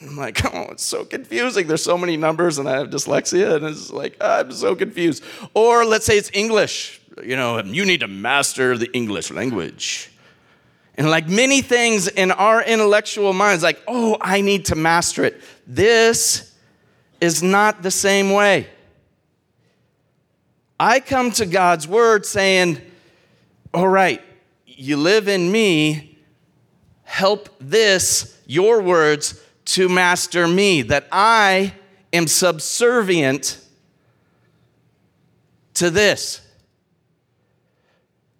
And 0.00 0.10
I'm 0.10 0.16
like, 0.16 0.44
Oh, 0.54 0.68
it's 0.70 0.84
so 0.84 1.04
confusing. 1.04 1.66
There's 1.66 1.82
so 1.82 1.98
many 1.98 2.16
numbers, 2.16 2.58
and 2.58 2.68
I 2.68 2.78
have 2.78 2.88
dyslexia, 2.88 3.56
and 3.56 3.66
it's 3.66 3.92
like, 3.92 4.16
I'm 4.20 4.50
so 4.52 4.74
confused. 4.74 5.22
Or 5.52 5.84
let's 5.84 6.06
say 6.06 6.16
it's 6.16 6.30
English. 6.32 7.00
You 7.22 7.36
know, 7.36 7.62
you 7.62 7.84
need 7.84 8.00
to 8.00 8.08
master 8.08 8.76
the 8.76 8.90
English 8.92 9.30
language. 9.30 10.10
And 10.96 11.10
like 11.10 11.28
many 11.28 11.60
things 11.60 12.08
in 12.08 12.30
our 12.30 12.62
intellectual 12.62 13.32
minds, 13.32 13.62
like, 13.62 13.82
oh, 13.86 14.16
I 14.20 14.40
need 14.40 14.66
to 14.66 14.74
master 14.74 15.24
it. 15.24 15.40
This 15.66 16.52
is 17.20 17.42
not 17.42 17.82
the 17.82 17.90
same 17.90 18.30
way. 18.30 18.68
I 20.78 21.00
come 21.00 21.30
to 21.32 21.46
God's 21.46 21.86
word 21.86 22.26
saying, 22.26 22.80
All 23.72 23.88
right, 23.88 24.20
you 24.66 24.96
live 24.96 25.28
in 25.28 25.50
me, 25.50 26.18
help 27.04 27.48
this, 27.60 28.40
your 28.46 28.82
words, 28.82 29.40
to 29.66 29.88
master 29.88 30.48
me, 30.48 30.82
that 30.82 31.06
I 31.12 31.74
am 32.12 32.26
subservient 32.26 33.60
to 35.74 35.90
this. 35.90 36.40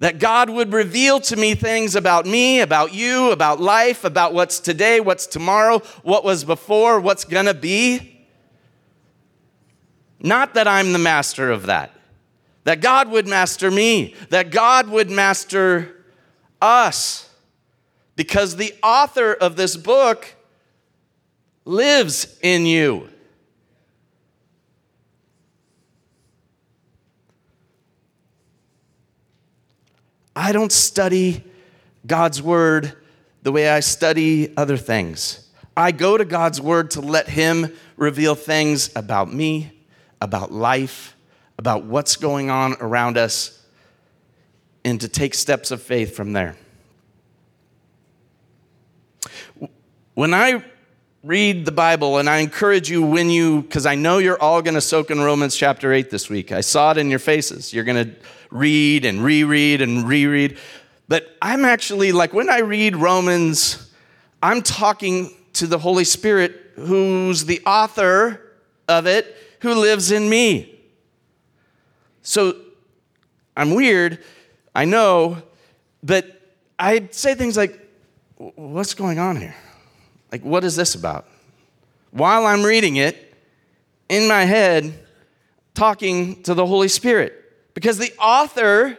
That 0.01 0.19
God 0.19 0.51
would 0.51 0.73
reveal 0.73 1.21
to 1.21 1.37
me 1.37 1.55
things 1.55 1.95
about 1.95 2.27
me, 2.27 2.61
about 2.61 2.93
you, 2.93 3.31
about 3.31 3.61
life, 3.61 4.05
about 4.05 4.35
what's 4.35 4.59
today, 4.59 5.01
what's 5.01 5.27
tomorrow, 5.27 5.79
what 6.03 6.25
was 6.25 6.45
before, 6.45 7.01
what's 7.01 7.25
gonna 7.25 7.55
be. 7.55 8.27
Not 10.21 10.55
that 10.55 10.67
I'm 10.67 10.93
the 10.93 10.99
master 10.99 11.51
of 11.51 11.67
that 11.67 11.93
that 12.65 12.81
God 12.81 13.11
would 13.11 13.27
master 13.27 13.71
me, 13.71 14.15
that 14.31 14.51
God 14.51 14.89
would 14.89 15.11
master 15.11 16.05
us. 16.61 17.29
Because 18.17 18.57
the 18.57 18.75
author 18.83 19.33
of 19.33 19.57
this 19.57 19.77
book 19.77 20.35
lives 21.65 22.39
in 22.43 22.67
you. 22.67 23.09
I 30.37 30.53
don't 30.53 30.73
study 30.73 31.45
God's 32.07 32.43
word 32.43 32.93
the 33.43 33.53
way 33.53 33.69
I 33.69 33.81
study 33.81 34.57
other 34.57 34.77
things. 34.77 35.49
I 35.77 35.93
go 35.93 36.17
to 36.17 36.25
God's 36.25 36.61
word 36.61 36.93
to 36.93 37.01
let 37.01 37.29
Him 37.29 37.73
reveal 37.97 38.35
things 38.35 38.91
about 38.97 39.33
me, 39.33 39.73
about 40.21 40.51
life, 40.53 41.17
about 41.59 41.85
what's 41.85 42.17
going 42.17 42.51
on 42.51 42.75
around 42.81 43.17
us 43.17 43.63
and 44.85 45.01
to 45.01 45.09
take 45.09 45.35
steps 45.35 45.71
of 45.71 45.83
faith 45.83 46.15
from 46.15 46.33
there. 46.33 46.57
When 50.15 50.35
I 50.35 50.63
read 51.25 51.65
the 51.65 51.73
Bible, 51.73 52.19
and 52.19 52.29
I 52.29 52.39
encourage 52.39 52.91
you 52.91 53.03
when 53.03 53.31
you, 53.31 53.63
because 53.63 53.87
I 53.87 53.95
know 53.95 54.19
you're 54.19 54.41
all 54.41 54.61
going 54.61 54.75
to 54.75 54.81
soak 54.81 55.11
in 55.11 55.21
Romans 55.21 55.57
chapter 55.57 55.93
8 55.93 56.11
this 56.11 56.29
week. 56.29 56.53
I 56.53 56.61
saw 56.61 56.91
it 56.91 56.99
in 56.99 57.09
your 57.09 57.19
faces. 57.19 57.73
You're 57.73 57.85
going 57.85 58.11
to 58.11 58.15
read 58.51 59.07
and 59.07 59.25
reread 59.25 59.81
and 59.81 60.07
reread. 60.07 60.59
But 61.09 61.35
I'm 61.41 61.65
actually, 61.65 62.13
like, 62.13 62.35
when 62.35 62.51
I 62.51 62.59
read 62.59 62.95
Romans, 62.95 63.91
I'm 64.43 64.61
talking 64.61 65.35
to 65.55 65.67
the 65.67 65.79
Holy 65.79 66.05
Spirit, 66.05 66.73
who's 66.77 67.47
the 67.47 67.63
author 67.65 68.53
of 68.87 69.07
it, 69.07 69.35
who 69.61 69.75
lives 69.75 70.13
in 70.13 70.29
me. 70.29 70.74
So 72.25 72.57
I'm 73.57 73.75
weird, 73.75 74.19
I 74.75 74.85
know, 74.87 75.41
but 76.03 76.41
I 76.79 77.09
say 77.13 77.35
things 77.37 77.57
like, 77.57 77.81
What's 78.37 78.95
going 78.95 79.21
on 79.21 79.37
here? 79.37 79.55
Like, 80.33 80.45
what 80.45 80.65
is 80.65 80.75
this 80.75 80.97
about? 80.97 81.29
While 82.11 82.47
I'm 82.47 82.65
reading 82.65 82.97
it, 82.97 83.33
in 84.09 84.29
my 84.29 84.45
head, 84.45 85.07
talking 85.75 86.43
to 86.43 86.55
the 86.55 86.67
Holy 86.67 86.89
Spirit, 86.89 87.33
because 87.75 87.99
the 87.99 88.13
author 88.19 88.99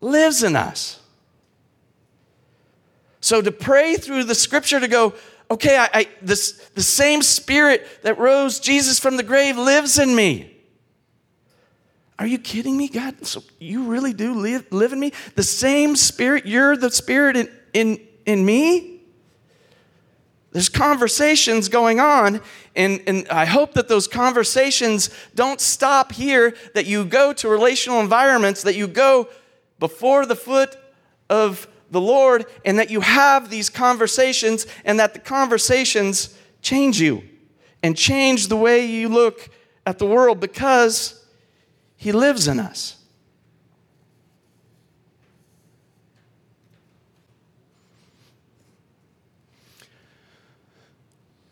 lives 0.00 0.42
in 0.42 0.56
us. 0.56 1.00
So 3.20 3.42
to 3.42 3.52
pray 3.52 3.96
through 3.96 4.24
the 4.24 4.34
scripture 4.34 4.80
to 4.80 4.88
go, 4.88 5.14
okay, 5.50 5.76
I, 5.76 5.88
I, 5.92 6.08
this, 6.22 6.52
the 6.74 6.82
same 6.82 7.22
spirit 7.22 7.86
that 8.02 8.18
rose 8.18 8.60
Jesus 8.60 8.98
from 8.98 9.16
the 9.16 9.22
grave 9.22 9.56
lives 9.56 9.98
in 9.98 10.14
me. 10.14 10.57
Are 12.18 12.26
you 12.26 12.38
kidding 12.38 12.76
me, 12.76 12.88
God? 12.88 13.24
So 13.26 13.42
you 13.60 13.84
really 13.84 14.12
do 14.12 14.34
live, 14.34 14.66
live 14.72 14.92
in 14.92 14.98
me? 14.98 15.12
The 15.36 15.42
same 15.42 15.94
spirit, 15.94 16.46
you're 16.46 16.76
the 16.76 16.90
spirit 16.90 17.36
in, 17.36 17.48
in, 17.72 18.00
in 18.26 18.44
me? 18.44 18.98
There's 20.50 20.68
conversations 20.68 21.68
going 21.68 22.00
on, 22.00 22.40
and, 22.74 23.02
and 23.06 23.28
I 23.28 23.44
hope 23.44 23.74
that 23.74 23.86
those 23.86 24.08
conversations 24.08 25.10
don't 25.34 25.60
stop 25.60 26.10
here, 26.10 26.56
that 26.74 26.86
you 26.86 27.04
go 27.04 27.32
to 27.34 27.48
relational 27.48 28.00
environments, 28.00 28.62
that 28.62 28.74
you 28.74 28.88
go 28.88 29.28
before 29.78 30.24
the 30.26 30.34
foot 30.34 30.74
of 31.28 31.68
the 31.90 32.00
Lord, 32.00 32.46
and 32.64 32.78
that 32.78 32.90
you 32.90 33.00
have 33.02 33.50
these 33.50 33.68
conversations, 33.68 34.66
and 34.84 34.98
that 34.98 35.12
the 35.12 35.20
conversations 35.20 36.36
change 36.62 37.00
you 37.00 37.22
and 37.82 37.96
change 37.96 38.48
the 38.48 38.56
way 38.56 38.86
you 38.86 39.08
look 39.08 39.50
at 39.86 39.98
the 39.98 40.06
world 40.06 40.40
because 40.40 41.17
he 41.98 42.12
lives 42.12 42.46
in 42.48 42.60
us. 42.60 42.94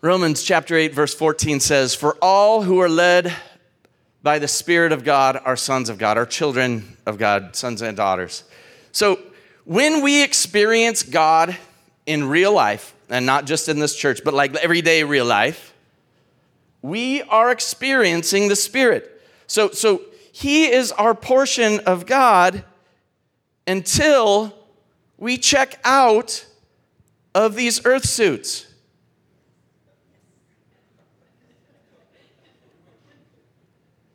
Romans 0.00 0.44
chapter 0.44 0.76
8, 0.76 0.94
verse 0.94 1.12
14 1.12 1.58
says, 1.58 1.96
For 1.96 2.16
all 2.22 2.62
who 2.62 2.80
are 2.80 2.88
led 2.88 3.34
by 4.22 4.38
the 4.38 4.46
Spirit 4.46 4.92
of 4.92 5.02
God 5.02 5.40
are 5.44 5.56
sons 5.56 5.88
of 5.88 5.98
God, 5.98 6.16
are 6.16 6.24
children 6.24 6.96
of 7.06 7.18
God, 7.18 7.56
sons 7.56 7.82
and 7.82 7.96
daughters. 7.96 8.44
So 8.92 9.18
when 9.64 10.02
we 10.02 10.22
experience 10.22 11.02
God 11.02 11.56
in 12.06 12.28
real 12.28 12.52
life, 12.52 12.94
and 13.08 13.26
not 13.26 13.46
just 13.46 13.68
in 13.68 13.80
this 13.80 13.96
church, 13.96 14.20
but 14.24 14.32
like 14.32 14.54
everyday 14.54 15.02
real 15.02 15.24
life, 15.24 15.74
we 16.82 17.22
are 17.22 17.50
experiencing 17.50 18.46
the 18.46 18.54
Spirit. 18.54 19.10
So, 19.48 19.70
so 19.70 20.02
He 20.38 20.66
is 20.70 20.92
our 20.92 21.14
portion 21.14 21.80
of 21.86 22.04
God 22.04 22.62
until 23.66 24.54
we 25.16 25.38
check 25.38 25.80
out 25.82 26.44
of 27.34 27.54
these 27.54 27.86
earth 27.86 28.04
suits. 28.04 28.66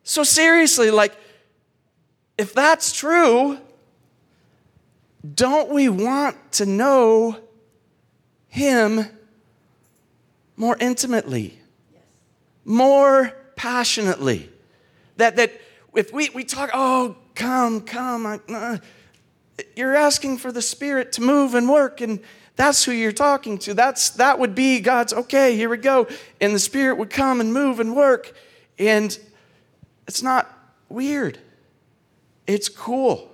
So, 0.04 0.24
seriously, 0.24 0.92
like, 0.92 1.16
if 2.38 2.54
that's 2.54 2.92
true, 2.92 3.58
don't 5.34 5.70
we 5.70 5.90
want 5.90 6.52
to 6.52 6.68
know 6.68 7.36
Him 8.48 9.08
more 10.56 10.78
intimately, 10.80 11.60
more 12.64 13.36
passionately? 13.56 14.52
That, 15.18 15.36
that 15.38 15.52
if 15.94 16.14
we, 16.14 16.30
we 16.30 16.44
talk, 16.44 16.70
oh, 16.74 17.18
come, 17.36 17.82
come, 17.82 18.26
I, 18.26 18.40
uh, 18.50 18.78
you're 19.76 19.96
asking 19.96 20.38
for 20.38 20.52
the 20.52 20.62
Spirit 20.62 21.12
to 21.14 21.22
move 21.22 21.54
and 21.54 21.70
work, 21.70 22.02
and 22.02 22.20
that's 22.56 22.84
who 22.84 22.92
you're 22.92 23.12
talking 23.12 23.58
to. 23.60 23.74
That's, 23.74 24.12
that 24.12 24.40
would 24.40 24.56
be 24.56 24.80
God's, 24.80 25.14
okay, 25.14 25.56
here 25.56 25.70
we 25.70 25.78
go. 25.78 26.08
And 26.40 26.54
the 26.56 26.60
Spirit 26.60 26.98
would 26.98 27.10
come 27.10 27.42
and 27.42 27.54
move 27.54 27.80
and 27.80 27.96
work. 27.96 28.34
And 28.80 29.18
it's 30.08 30.24
not 30.24 30.52
weird, 30.90 31.40
it's 32.48 32.70
cool. 32.70 33.30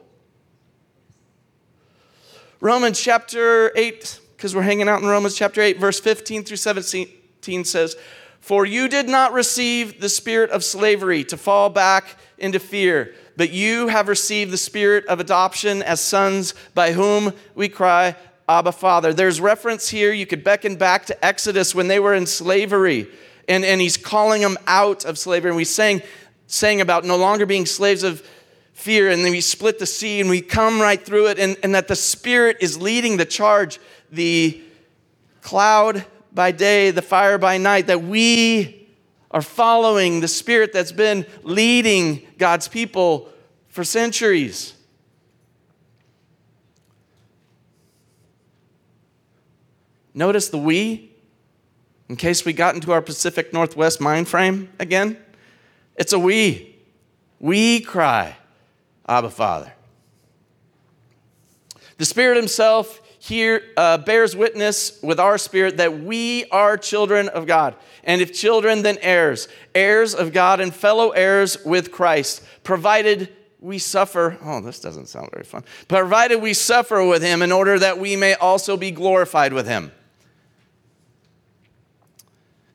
Romans 2.60 3.00
chapter 3.00 3.72
8, 3.76 4.20
because 4.36 4.56
we're 4.56 4.64
hanging 4.64 4.90
out 4.90 5.02
in 5.02 5.08
Romans 5.08 5.36
chapter 5.36 5.62
8, 5.62 5.80
verse 5.80 6.00
15 6.00 6.44
through 6.44 6.58
17 6.58 7.64
says, 7.64 7.96
For 8.48 8.66
you 8.66 8.88
did 8.88 9.10
not 9.10 9.34
receive 9.34 10.00
the 10.00 10.08
spirit 10.08 10.52
of 10.52 10.64
slavery 10.64 11.26
to 11.26 11.36
fall 11.36 11.70
back 11.70 12.16
into 12.38 12.62
fear, 12.62 13.14
but 13.36 13.50
you 13.50 13.90
have 13.90 14.08
received 14.08 14.52
the 14.52 14.58
spirit 14.58 15.06
of 15.08 15.20
adoption 15.20 15.84
as 15.84 16.00
sons 16.00 16.54
by 16.74 16.94
whom 16.94 17.34
we 17.56 17.68
cry, 17.68 18.16
Abba, 18.48 18.72
Father. 18.72 19.12
There's 19.12 19.42
reference 19.42 19.90
here. 19.90 20.14
You 20.14 20.26
could 20.26 20.46
beckon 20.46 20.78
back 20.78 21.08
to 21.08 21.26
Exodus 21.26 21.76
when 21.76 21.90
they 21.90 22.00
were 22.00 22.14
in 22.14 22.26
slavery, 22.26 23.10
and, 23.50 23.66
and 23.66 23.82
he's 23.82 23.98
calling 23.98 24.44
them 24.44 24.58
out 24.66 25.04
of 25.04 25.18
slavery. 25.18 25.50
And 25.50 25.58
we 25.58 25.66
sang, 25.66 26.02
sang 26.46 26.80
about 26.80 27.04
no 27.04 27.18
longer 27.18 27.46
being 27.46 27.66
slaves 27.66 28.04
of 28.04 28.26
fear, 28.72 29.10
and 29.10 29.26
then 29.26 29.34
we 29.34 29.42
split 29.42 29.78
the 29.78 29.86
sea 29.86 30.22
and 30.22 30.30
we 30.30 30.40
come 30.40 30.80
right 30.80 31.06
through 31.06 31.28
it, 31.28 31.38
and, 31.38 31.58
and 31.64 31.76
that 31.76 31.90
the 31.90 31.98
Spirit 31.98 32.56
is 32.62 32.82
leading 32.82 33.18
the 33.18 33.26
charge, 33.26 33.78
the 34.10 34.62
cloud 35.42 36.06
by 36.38 36.52
day, 36.52 36.92
the 36.92 37.02
fire 37.02 37.40
by 37.40 37.58
night, 37.58 37.88
that 37.88 38.04
we 38.04 38.88
are 39.32 39.42
following 39.42 40.20
the 40.20 40.28
Spirit 40.28 40.72
that's 40.72 40.92
been 40.92 41.26
leading 41.42 42.26
God's 42.38 42.68
people 42.68 43.28
for 43.70 43.84
centuries. 43.84 44.76
Notice 50.14 50.50
the 50.50 50.60
we, 50.60 51.12
in 52.08 52.16
case 52.16 52.46
we 52.46 52.54
got 52.54 52.76
into 52.76 52.92
our 52.92 53.02
Pacific 53.02 53.52
Northwest 53.52 54.00
mind 54.00 54.28
frame 54.28 54.70
again. 54.78 55.18
It's 55.96 56.14
a 56.14 56.20
we. 56.20 56.76
We 57.40 57.80
cry. 57.80 58.38
Abba, 59.10 59.32
Father. 59.32 59.74
The 61.98 62.06
Spirit 62.06 62.38
Himself 62.38 63.02
here 63.20 63.64
uh, 63.76 63.98
bears 63.98 64.36
witness 64.36 65.02
with 65.02 65.20
our 65.20 65.38
spirit 65.38 65.78
that 65.78 66.02
we 66.02 66.46
are 66.46 66.78
children 66.78 67.30
of 67.30 67.46
God. 67.46 67.76
And 68.04 68.22
if 68.22 68.34
children, 68.34 68.84
then 68.84 68.98
heirs, 69.02 69.48
heirs 69.76 70.14
of 70.14 70.34
God 70.34 70.60
and 70.60 70.74
fellow 70.74 71.10
heirs 71.10 71.58
with 71.66 71.92
Christ, 71.92 72.44
provided 72.64 73.34
we 73.60 73.80
suffer. 73.80 74.38
Oh, 74.42 74.62
this 74.62 74.80
doesn't 74.80 75.08
sound 75.08 75.30
very 75.32 75.44
fun. 75.44 75.64
Provided 75.88 76.42
we 76.42 76.54
suffer 76.54 77.06
with 77.06 77.22
Him 77.22 77.42
in 77.42 77.52
order 77.52 77.80
that 77.80 77.98
we 77.98 78.16
may 78.16 78.36
also 78.36 78.78
be 78.78 78.92
glorified 78.92 79.52
with 79.52 79.68
Him. 79.68 79.92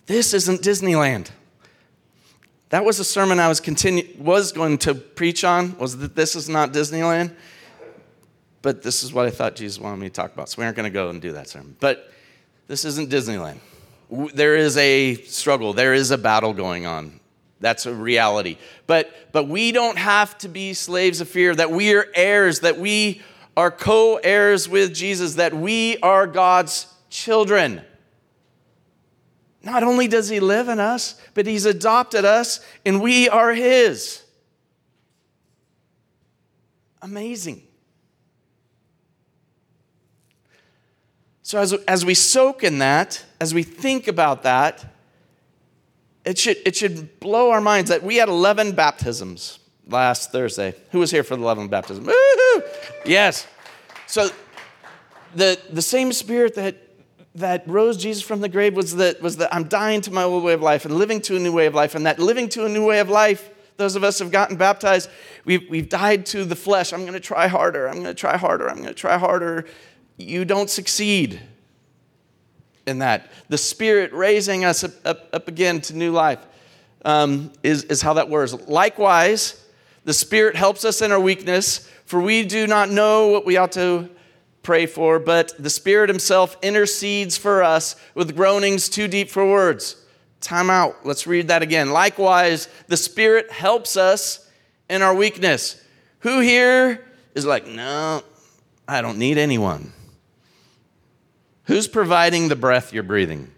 This 0.06 0.34
isn't 0.34 0.60
Disneyland. 0.60 1.30
That 2.70 2.84
was 2.84 2.98
a 2.98 3.04
sermon 3.04 3.38
I 3.38 3.48
was 3.48 3.60
continue, 3.60 4.08
was 4.18 4.50
going 4.50 4.78
to 4.78 4.94
preach 4.94 5.44
on, 5.44 5.76
was 5.78 5.98
that 5.98 6.16
this 6.16 6.34
is 6.34 6.48
not 6.48 6.72
Disneyland. 6.72 7.34
But 8.62 8.82
this 8.82 9.02
is 9.02 9.12
what 9.12 9.26
I 9.26 9.30
thought 9.30 9.56
Jesus 9.56 9.80
wanted 9.80 9.98
me 9.98 10.08
to 10.08 10.12
talk 10.12 10.32
about. 10.32 10.48
So 10.48 10.60
we 10.60 10.64
aren't 10.64 10.76
going 10.76 10.90
to 10.90 10.94
go 10.94 11.10
and 11.10 11.20
do 11.20 11.32
that 11.32 11.48
sermon. 11.48 11.76
But 11.80 12.10
this 12.68 12.84
isn't 12.84 13.10
Disneyland. 13.10 13.58
There 14.34 14.56
is 14.56 14.76
a 14.76 15.16
struggle, 15.24 15.72
there 15.72 15.94
is 15.94 16.10
a 16.10 16.18
battle 16.18 16.52
going 16.52 16.86
on. 16.86 17.18
That's 17.60 17.86
a 17.86 17.94
reality. 17.94 18.58
But, 18.86 19.12
but 19.32 19.48
we 19.48 19.72
don't 19.72 19.96
have 19.96 20.36
to 20.38 20.48
be 20.48 20.74
slaves 20.74 21.20
of 21.20 21.28
fear, 21.28 21.54
that 21.54 21.70
we 21.70 21.94
are 21.94 22.06
heirs, 22.14 22.60
that 22.60 22.78
we 22.78 23.22
are 23.56 23.70
co 23.70 24.16
heirs 24.16 24.68
with 24.68 24.94
Jesus, 24.94 25.34
that 25.34 25.54
we 25.54 25.98
are 25.98 26.26
God's 26.26 26.92
children. 27.08 27.82
Not 29.62 29.82
only 29.82 30.08
does 30.08 30.28
He 30.28 30.40
live 30.40 30.68
in 30.68 30.80
us, 30.80 31.20
but 31.34 31.46
He's 31.46 31.64
adopted 31.64 32.24
us 32.24 32.60
and 32.84 33.00
we 33.00 33.28
are 33.28 33.52
His. 33.52 34.22
Amazing. 37.00 37.62
So, 41.42 41.58
as, 41.58 41.72
as 41.72 42.04
we 42.04 42.14
soak 42.14 42.62
in 42.62 42.78
that, 42.78 43.24
as 43.40 43.52
we 43.52 43.62
think 43.62 44.06
about 44.06 44.44
that, 44.44 44.84
it 46.24 46.38
should, 46.38 46.56
it 46.64 46.76
should 46.76 47.18
blow 47.18 47.50
our 47.50 47.60
minds 47.60 47.90
that 47.90 48.02
we 48.02 48.16
had 48.16 48.28
11 48.28 48.72
baptisms 48.72 49.58
last 49.88 50.30
Thursday. 50.30 50.74
Who 50.92 51.00
was 51.00 51.10
here 51.10 51.24
for 51.24 51.34
the 51.34 51.42
11 51.42 51.68
baptism? 51.68 52.04
Woo-hoo! 52.04 52.62
Yes. 53.04 53.46
So, 54.06 54.30
the, 55.34 55.58
the 55.70 55.82
same 55.82 56.12
spirit 56.12 56.54
that 56.54 56.76
that 57.34 57.66
rose 57.66 57.96
Jesus 57.96 58.22
from 58.22 58.40
the 58.40 58.48
grave 58.48 58.74
was 58.76 58.96
that, 58.96 59.22
was 59.22 59.38
that 59.38 59.54
I'm 59.54 59.64
dying 59.64 60.02
to 60.02 60.10
my 60.10 60.22
old 60.22 60.44
way 60.44 60.52
of 60.52 60.60
life 60.60 60.84
and 60.84 60.94
living 60.96 61.20
to 61.22 61.36
a 61.36 61.38
new 61.38 61.52
way 61.52 61.66
of 61.66 61.74
life. 61.74 61.94
And 61.94 62.04
that 62.06 62.18
living 62.18 62.48
to 62.50 62.66
a 62.66 62.68
new 62.68 62.86
way 62.86 62.98
of 62.98 63.08
life, 63.08 63.48
those 63.78 63.96
of 63.96 64.04
us 64.04 64.18
have 64.18 64.30
gotten 64.30 64.56
baptized, 64.56 65.08
we've, 65.44 65.68
we've 65.70 65.88
died 65.88 66.26
to 66.26 66.44
the 66.44 66.56
flesh. 66.56 66.92
I'm 66.92 67.02
going 67.02 67.14
to 67.14 67.20
try 67.20 67.48
harder. 67.48 67.88
I'm 67.88 67.94
going 67.94 68.06
to 68.06 68.14
try 68.14 68.36
harder. 68.36 68.68
I'm 68.68 68.76
going 68.76 68.88
to 68.88 68.94
try 68.94 69.16
harder. 69.16 69.66
You 70.16 70.44
don't 70.44 70.70
succeed 70.70 71.40
in 72.86 72.98
that. 72.98 73.30
The 73.48 73.58
Spirit 73.58 74.12
raising 74.12 74.64
us 74.64 74.84
up, 74.84 74.92
up, 75.04 75.28
up 75.32 75.48
again 75.48 75.80
to 75.82 75.96
new 75.96 76.12
life 76.12 76.40
um, 77.04 77.52
is, 77.62 77.84
is 77.84 78.02
how 78.02 78.14
that 78.14 78.28
works. 78.28 78.54
Likewise, 78.66 79.64
the 80.04 80.12
Spirit 80.12 80.56
helps 80.56 80.84
us 80.84 81.02
in 81.02 81.12
our 81.12 81.20
weakness, 81.20 81.88
for 82.04 82.20
we 82.20 82.44
do 82.44 82.66
not 82.66 82.90
know 82.90 83.28
what 83.28 83.46
we 83.46 83.56
ought 83.56 83.72
to 83.72 84.08
pray 84.62 84.86
for, 84.86 85.18
but 85.18 85.52
the 85.58 85.70
Spirit 85.70 86.08
Himself 86.08 86.56
intercedes 86.62 87.36
for 87.36 87.62
us 87.62 87.96
with 88.14 88.36
groanings 88.36 88.88
too 88.88 89.08
deep 89.08 89.28
for 89.30 89.48
words. 89.48 89.96
Time 90.40 90.70
out. 90.70 91.06
Let's 91.06 91.26
read 91.26 91.48
that 91.48 91.62
again. 91.62 91.90
Likewise, 91.90 92.68
the 92.88 92.96
Spirit 92.96 93.50
helps 93.50 93.96
us 93.96 94.48
in 94.88 95.02
our 95.02 95.14
weakness. 95.14 95.80
Who 96.20 96.40
here 96.40 97.04
is 97.34 97.46
like, 97.46 97.66
no, 97.66 98.22
I 98.86 99.02
don't 99.02 99.18
need 99.18 99.38
anyone? 99.38 99.92
Who's 101.64 101.86
providing 101.86 102.48
the 102.48 102.56
breath 102.56 102.92
you're 102.92 103.02
breathing? 103.02 103.50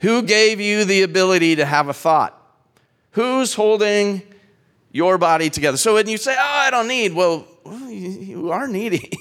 Who 0.00 0.22
gave 0.22 0.60
you 0.60 0.84
the 0.84 1.02
ability 1.02 1.56
to 1.56 1.64
have 1.64 1.88
a 1.88 1.94
thought? 1.94 2.38
Who's 3.12 3.54
holding 3.54 4.22
your 4.90 5.18
body 5.18 5.50
together? 5.50 5.76
So 5.76 5.94
when 5.94 6.08
you 6.08 6.16
say, 6.16 6.34
oh, 6.36 6.40
I 6.40 6.70
don't 6.70 6.88
need, 6.88 7.12
well, 7.12 7.46
you 7.88 8.50
are 8.50 8.66
needy. 8.66 9.12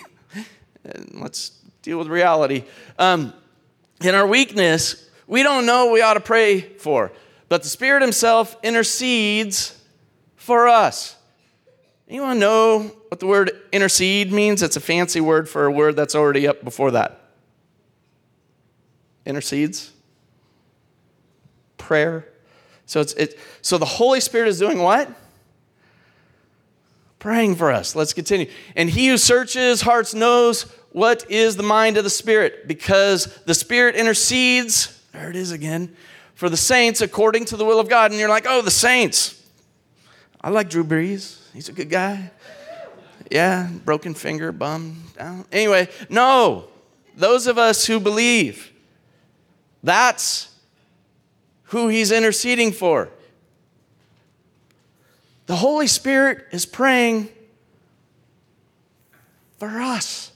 let's 1.14 1.50
deal 1.82 1.98
with 1.98 2.08
reality. 2.08 2.64
Um, 2.98 3.34
in 4.02 4.16
our 4.16 4.26
weakness, 4.26 5.10
we 5.28 5.44
don't 5.44 5.66
know 5.66 5.92
we 5.92 6.02
ought 6.02 6.16
to 6.16 6.20
pray 6.20 6.62
for, 6.62 7.12
but 7.50 7.64
the 7.64 7.70
Spirit 7.70 8.02
Himself 8.02 8.56
intercedes 8.64 9.80
for 10.36 10.68
us. 10.68 11.16
Anyone 12.10 12.40
know 12.40 12.92
what 13.08 13.20
the 13.20 13.28
word 13.28 13.52
intercede 13.72 14.32
means? 14.32 14.62
It's 14.64 14.76
a 14.76 14.82
fancy 14.82 15.22
word 15.22 15.48
for 15.48 15.66
a 15.66 15.72
word 15.72 15.96
that's 15.96 16.16
already 16.16 16.48
up 16.48 16.64
before 16.64 16.92
that. 16.92 17.21
Intercedes. 19.26 19.92
Prayer. 21.78 22.28
So 22.86 23.02
it's 23.02 23.14
it, 23.14 23.40
so 23.62 23.78
the 23.78 23.86
Holy 23.86 24.20
Spirit 24.20 24.50
is 24.50 24.60
doing 24.60 24.80
what? 24.80 25.10
Praying 27.20 27.56
for 27.56 27.72
us. 27.72 27.96
Let's 27.96 28.14
continue. 28.14 28.50
And 28.76 28.90
he 28.90 29.08
who 29.08 29.18
searches 29.18 29.82
hearts 29.82 30.14
knows 30.14 30.64
what 30.92 31.30
is 31.30 31.56
the 31.56 31.64
mind 31.64 31.98
of 31.98 32.04
the 32.04 32.10
Spirit? 32.10 32.68
Because 32.68 33.26
the 33.46 33.54
Spirit 33.54 33.96
intercedes, 33.96 35.02
there 35.14 35.30
it 35.30 35.36
is 35.36 35.52
again, 35.52 35.96
for 36.34 36.50
the 36.50 36.58
saints 36.58 37.00
according 37.02 37.46
to 37.46 37.58
the 37.58 37.64
will 37.64 37.80
of 37.80 37.88
God. 37.88 38.12
And 38.12 38.20
you're 38.20 38.30
like, 38.30 38.46
oh, 38.48 38.62
the 38.62 38.72
saints. 38.72 39.42
I 40.42 40.50
like 40.50 40.70
Drew 40.70 40.84
Brees. 40.84 41.38
He's 41.54 41.70
a 41.70 41.74
good 41.74 41.90
guy. 41.90 42.32
Yeah, 43.30 43.70
broken 43.86 44.14
finger, 44.14 44.52
bum 44.52 45.04
down. 45.18 45.46
Anyway, 45.52 45.88
no. 46.10 46.66
Those 47.16 47.48
of 47.48 47.58
us 47.58 47.86
who 47.86 48.00
believe, 48.00 48.71
that's 49.84 50.50
who 51.64 51.88
he's 51.88 52.12
interceding 52.12 52.72
for. 52.72 53.10
The 55.46 55.56
Holy 55.56 55.88
Spirit 55.88 56.46
is 56.52 56.66
praying 56.66 57.30
for 59.58 59.68
us. 59.68 60.32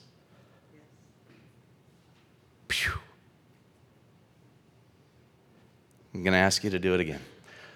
Pew. 2.67 2.91
I'm 6.13 6.23
going 6.23 6.33
to 6.33 6.39
ask 6.39 6.63
you 6.63 6.69
to 6.71 6.79
do 6.79 6.93
it 6.93 6.99
again. 6.99 7.21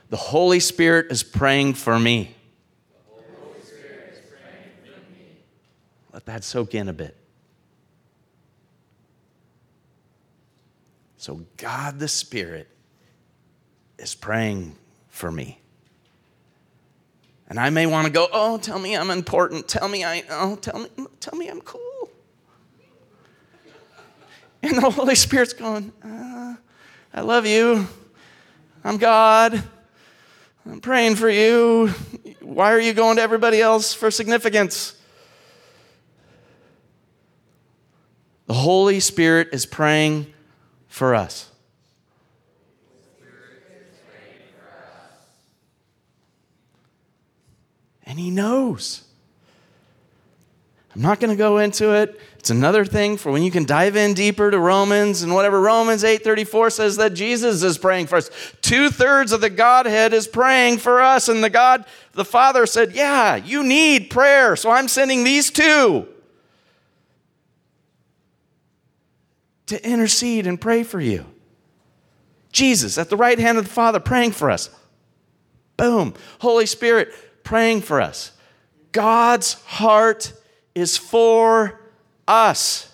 The 0.10 0.18
Holy 0.18 0.60
Spirit 0.60 1.12
is 1.12 1.24
praying 1.24 1.76
for 1.76 2.00
me. 2.00 2.36
Let 6.12 6.26
that 6.26 6.44
soak 6.44 6.74
in 6.74 6.90
a 6.90 6.94
bit. 6.94 7.16
So, 11.30 11.46
God 11.58 12.00
the 12.00 12.08
Spirit 12.08 12.68
is 14.00 14.16
praying 14.16 14.76
for 15.10 15.32
me. 15.32 15.60
And 17.48 17.60
I 17.60 17.70
may 17.70 17.86
want 17.86 18.08
to 18.08 18.12
go, 18.12 18.28
oh, 18.34 18.58
tell 18.58 18.80
me 18.80 18.98
I'm 18.98 19.12
important. 19.12 19.68
Tell 19.68 19.88
me 19.88 20.04
I, 20.04 20.24
oh, 20.32 20.56
tell 20.56 20.80
me, 20.80 20.90
tell 21.20 21.38
me 21.38 21.48
I'm 21.48 21.62
cool. 21.62 22.10
And 24.64 24.78
the 24.78 24.90
Holy 24.90 25.14
Spirit's 25.14 25.54
going, 25.54 25.94
uh, 26.04 26.56
I 27.14 27.22
love 27.22 27.46
you. 27.46 27.88
I'm 28.84 28.98
God. 28.98 29.62
I'm 30.66 30.82
praying 30.82 31.14
for 31.14 31.30
you. 31.30 31.90
Why 32.42 32.74
are 32.74 32.82
you 32.82 32.94
going 32.94 33.18
to 33.18 33.22
everybody 33.22 33.62
else 33.62 33.94
for 33.94 34.10
significance? 34.10 35.00
The 38.48 38.56
Holy 38.56 39.00
Spirit 39.00 39.50
is 39.52 39.68
praying 39.68 40.34
for 40.90 41.16
us. 41.16 41.50
And 48.04 48.20
He 48.20 48.32
knows. 48.32 49.04
I'm 50.96 51.04
not 51.04 51.20
going 51.20 51.30
to 51.30 51.38
go 51.38 51.60
into 51.60 51.94
it. 51.94 52.20
It's 52.40 52.50
another 52.50 52.84
thing 52.84 53.18
for 53.18 53.32
when 53.32 53.44
you 53.44 53.52
can 53.52 53.66
dive 53.66 53.96
in 53.96 54.16
deeper 54.16 54.50
to 54.50 54.60
Romans 54.60 55.22
and 55.22 55.34
whatever 55.34 55.62
Romans 55.62 56.04
8:34 56.04 56.72
says 56.72 56.98
that 56.98 57.14
Jesus 57.14 57.62
is 57.62 57.78
praying 57.78 58.08
for 58.08 58.16
us. 58.16 58.32
Two 58.62 58.90
thirds 58.90 59.32
of 59.32 59.42
the 59.42 59.52
Godhead 59.52 60.14
is 60.14 60.28
praying 60.28 60.80
for 60.80 61.02
us, 61.02 61.30
and 61.30 61.44
the 61.44 61.50
God, 61.50 61.86
the 62.14 62.26
Father 62.26 62.66
said, 62.66 62.94
"Yeah, 62.94 63.36
you 63.36 63.64
need 63.64 64.10
prayer, 64.10 64.56
so 64.56 64.72
I'm 64.72 64.88
sending 64.88 65.24
these 65.24 65.52
two 65.52 66.08
to 69.70 69.84
intercede 69.88 70.46
and 70.46 70.60
pray 70.62 70.84
for 70.84 71.02
you." 71.02 71.26
Jesus 72.52 72.98
at 72.98 73.10
the 73.10 73.18
right 73.18 73.40
hand 73.40 73.58
of 73.58 73.66
the 73.66 73.70
Father 73.70 74.00
praying 74.00 74.32
for 74.32 74.50
us. 74.50 74.70
Boom. 75.78 76.14
Holy 76.40 76.66
Spirit 76.66 77.14
praying 77.44 77.82
for 77.82 78.02
us. 78.02 78.32
God's 78.92 79.54
heart 79.64 80.34
is 80.76 80.98
for 80.98 81.80
us. 82.28 82.92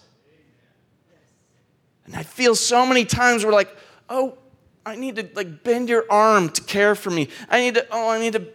And 2.05 2.15
I 2.15 2.23
feel 2.23 2.53
so 2.55 2.85
many 2.85 3.05
times 3.05 3.43
we're 3.43 3.51
like, 3.51 3.75
oh, 4.09 4.37
I 4.85 4.95
need 4.95 5.15
to 5.15 5.27
like 5.33 5.63
bend 5.63 5.89
your 5.89 6.05
arm 6.11 6.49
to 6.49 6.61
care 6.61 6.93
for 6.93 7.09
me. 7.09 7.29
I 7.49 7.59
need 7.61 7.75
to, 7.75 7.87
oh, 7.91 8.09
I 8.09 8.19
need 8.19 8.33
to 8.33 8.45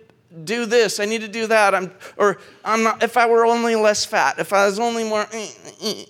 do 0.44 0.64
this. 0.64 1.00
I 1.00 1.06
need 1.06 1.22
to 1.22 1.28
do 1.28 1.48
that. 1.48 1.74
I'm, 1.74 1.92
or 2.16 2.38
I'm 2.64 2.85
not, 2.85 3.02
if 3.02 3.16
I 3.16 3.26
were 3.26 3.44
only 3.44 3.74
less 3.74 4.04
fat, 4.04 4.38
if 4.38 4.52
I 4.52 4.66
was 4.66 4.78
only 4.78 5.02
more. 5.02 5.26
Eh, 5.33 5.48
eh, 5.83 6.04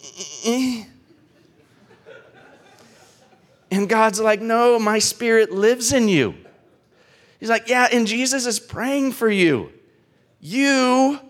eh, 0.44 0.84
and 3.70 3.88
God's 3.88 4.20
like, 4.20 4.40
no, 4.40 4.78
my 4.78 4.98
spirit 4.98 5.52
lives 5.52 5.92
in 5.92 6.08
you. 6.08 6.34
He's 7.38 7.48
like, 7.48 7.68
yeah, 7.68 7.88
and 7.90 8.06
Jesus 8.06 8.46
is 8.46 8.58
praying 8.58 9.12
for 9.12 9.30
you. 9.30 9.72
You 10.40 11.20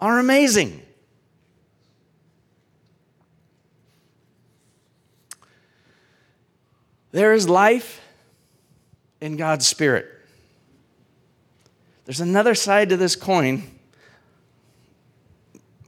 are 0.00 0.18
amazing. 0.18 0.82
There 7.12 7.32
is 7.32 7.48
life 7.48 8.00
in 9.20 9.36
God's 9.36 9.66
Spirit. 9.66 10.06
There's 12.04 12.20
another 12.20 12.54
side 12.54 12.90
to 12.90 12.96
this 12.96 13.16
coin. 13.16 13.64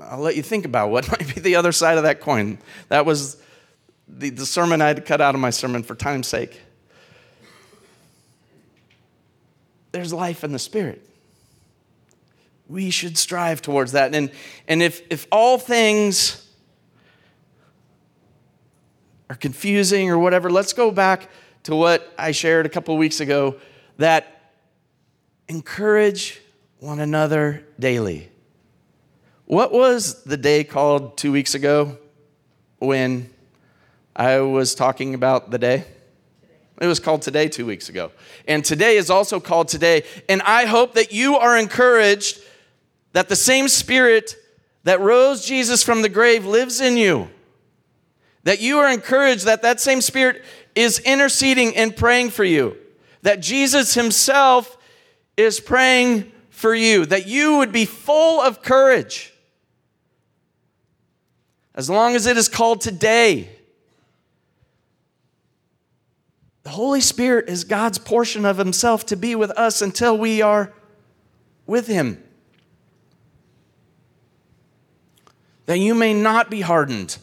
I'll 0.00 0.20
let 0.20 0.36
you 0.36 0.42
think 0.42 0.64
about 0.64 0.90
what 0.90 1.08
might 1.10 1.34
be 1.34 1.40
the 1.40 1.56
other 1.56 1.72
side 1.72 1.96
of 1.96 2.04
that 2.04 2.20
coin. 2.20 2.58
That 2.88 3.04
was 3.04 3.36
the, 4.08 4.30
the 4.30 4.46
sermon 4.46 4.80
I 4.80 4.88
had 4.88 4.96
to 4.96 5.02
cut 5.02 5.20
out 5.20 5.34
of 5.34 5.40
my 5.40 5.50
sermon 5.50 5.82
for 5.82 5.94
time's 5.94 6.26
sake. 6.26 6.60
There's 9.92 10.12
life 10.12 10.44
in 10.44 10.52
the 10.52 10.58
Spirit. 10.58 11.04
We 12.68 12.90
should 12.90 13.16
strive 13.16 13.62
towards 13.62 13.92
that. 13.92 14.14
And, 14.14 14.30
and 14.66 14.82
if, 14.82 15.02
if 15.10 15.26
all 15.32 15.58
things 15.58 16.46
are 19.30 19.36
confusing 19.36 20.10
or 20.10 20.18
whatever, 20.18 20.50
let's 20.50 20.72
go 20.72 20.90
back 20.90 21.30
to 21.64 21.74
what 21.74 22.12
I 22.18 22.32
shared 22.32 22.66
a 22.66 22.68
couple 22.68 22.96
weeks 22.96 23.20
ago 23.20 23.56
that 23.96 24.52
encourage 25.48 26.40
one 26.78 27.00
another 27.00 27.64
daily. 27.78 28.28
What 29.46 29.72
was 29.72 30.22
the 30.24 30.36
day 30.36 30.64
called 30.64 31.16
two 31.16 31.32
weeks 31.32 31.54
ago 31.54 31.98
when 32.78 33.30
I 34.18 34.40
was 34.40 34.74
talking 34.74 35.14
about 35.14 35.50
the 35.50 35.58
day? 35.58 35.84
It 36.78 36.86
was 36.86 37.00
called 37.00 37.22
Today 37.22 37.48
two 37.48 37.64
weeks 37.64 37.88
ago. 37.88 38.12
And 38.46 38.62
today 38.62 38.98
is 38.98 39.08
also 39.08 39.40
called 39.40 39.68
Today. 39.68 40.02
And 40.28 40.42
I 40.42 40.66
hope 40.66 40.94
that 40.94 41.12
you 41.12 41.36
are 41.36 41.56
encouraged 41.56 42.40
that 43.14 43.30
the 43.30 43.36
same 43.36 43.68
Spirit 43.68 44.36
that 44.84 45.00
rose 45.00 45.46
Jesus 45.46 45.82
from 45.82 46.02
the 46.02 46.10
grave 46.10 46.44
lives 46.44 46.82
in 46.82 46.98
you 46.98 47.30
that 48.48 48.62
you 48.62 48.78
are 48.78 48.90
encouraged 48.90 49.44
that 49.44 49.60
that 49.60 49.78
same 49.78 50.00
Spirit 50.00 50.42
is 50.74 51.00
interceding 51.00 51.76
and 51.76 51.94
praying 51.94 52.30
for 52.30 52.44
you, 52.44 52.78
that 53.20 53.40
Jesus 53.40 53.92
Himself 53.92 54.78
is 55.36 55.60
praying 55.60 56.32
for 56.48 56.74
you, 56.74 57.04
that 57.04 57.26
you 57.26 57.58
would 57.58 57.72
be 57.72 57.84
full 57.84 58.40
of 58.40 58.62
courage. 58.62 59.34
As 61.74 61.90
long 61.90 62.16
as 62.16 62.24
it 62.24 62.38
is 62.38 62.48
called 62.48 62.80
today, 62.80 63.50
the 66.68 66.74
Holy 66.74 67.00
Spirit 67.00 67.48
is 67.48 67.64
God's 67.64 67.96
portion 67.96 68.44
of 68.44 68.58
Himself 68.58 69.06
to 69.06 69.16
be 69.16 69.34
with 69.34 69.50
us 69.52 69.80
until 69.80 70.18
we 70.18 70.42
are 70.42 70.70
with 71.66 71.86
Him. 71.86 72.22
That 75.64 75.78
you 75.78 75.94
may 75.94 76.12
not 76.12 76.50
be 76.50 76.60
hardened 76.60 77.16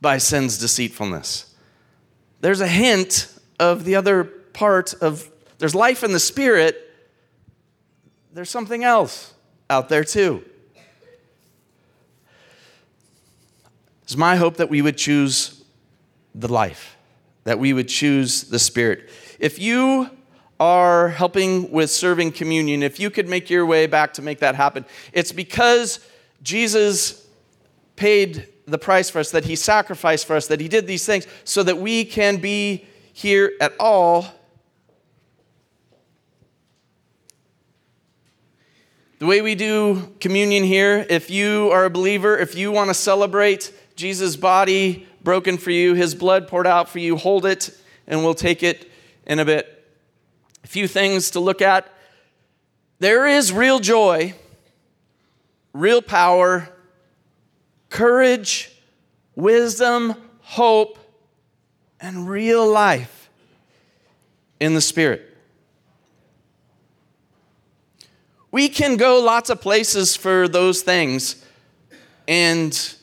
by 0.00 0.18
sin's 0.18 0.58
deceitfulness. 0.58 1.52
There's 2.40 2.60
a 2.60 2.68
hint 2.68 3.36
of 3.58 3.84
the 3.84 3.96
other 3.96 4.22
part 4.22 4.94
of 5.00 5.28
there's 5.58 5.74
life 5.74 6.04
in 6.04 6.12
the 6.12 6.20
spirit. 6.20 6.78
There's 8.32 8.48
something 8.48 8.84
else 8.84 9.34
out 9.68 9.88
there 9.88 10.04
too. 10.04 10.44
It's 14.04 14.16
my 14.16 14.36
hope 14.36 14.58
that 14.58 14.70
we 14.70 14.82
would 14.82 14.96
choose 14.96 15.64
the 16.32 16.46
life, 16.46 16.96
that 17.48 17.58
we 17.58 17.72
would 17.72 17.88
choose 17.88 18.42
the 18.44 18.58
spirit. 18.58 19.08
If 19.38 19.58
you 19.58 20.10
are 20.60 21.08
helping 21.08 21.70
with 21.70 21.90
serving 21.90 22.32
communion, 22.32 22.82
if 22.82 23.00
you 23.00 23.08
could 23.08 23.26
make 23.26 23.48
your 23.48 23.64
way 23.64 23.86
back 23.86 24.12
to 24.14 24.22
make 24.22 24.40
that 24.40 24.54
happen, 24.54 24.84
it's 25.14 25.32
because 25.32 25.98
Jesus 26.42 27.26
paid 27.96 28.48
the 28.66 28.76
price 28.76 29.08
for 29.08 29.18
us, 29.18 29.30
that 29.30 29.46
He 29.46 29.56
sacrificed 29.56 30.26
for 30.26 30.36
us, 30.36 30.46
that 30.48 30.60
He 30.60 30.68
did 30.68 30.86
these 30.86 31.06
things 31.06 31.26
so 31.44 31.62
that 31.62 31.78
we 31.78 32.04
can 32.04 32.36
be 32.36 32.84
here 33.14 33.52
at 33.62 33.72
all. 33.80 34.26
The 39.20 39.26
way 39.26 39.40
we 39.40 39.54
do 39.54 40.14
communion 40.20 40.64
here, 40.64 41.06
if 41.08 41.30
you 41.30 41.70
are 41.72 41.86
a 41.86 41.90
believer, 41.90 42.36
if 42.36 42.54
you 42.54 42.70
want 42.70 42.90
to 42.90 42.94
celebrate 42.94 43.72
Jesus' 43.98 44.36
body 44.36 45.08
broken 45.24 45.58
for 45.58 45.72
you, 45.72 45.94
His 45.94 46.14
blood 46.14 46.46
poured 46.46 46.68
out 46.68 46.88
for 46.88 47.00
you, 47.00 47.16
hold 47.16 47.44
it, 47.44 47.76
and 48.06 48.22
we'll 48.22 48.32
take 48.32 48.62
it 48.62 48.88
in 49.26 49.40
a 49.40 49.44
bit. 49.44 49.84
A 50.62 50.68
few 50.68 50.86
things 50.86 51.32
to 51.32 51.40
look 51.40 51.60
at. 51.60 51.92
There 53.00 53.26
is 53.26 53.52
real 53.52 53.80
joy, 53.80 54.34
real 55.72 56.00
power, 56.00 56.68
courage, 57.90 58.70
wisdom, 59.34 60.14
hope, 60.42 60.98
and 62.00 62.28
real 62.28 62.70
life 62.70 63.28
in 64.60 64.74
the 64.74 64.80
Spirit. 64.80 65.36
We 68.52 68.68
can 68.68 68.96
go 68.96 69.20
lots 69.20 69.50
of 69.50 69.60
places 69.60 70.14
for 70.14 70.46
those 70.46 70.82
things, 70.82 71.44
and 72.28 72.94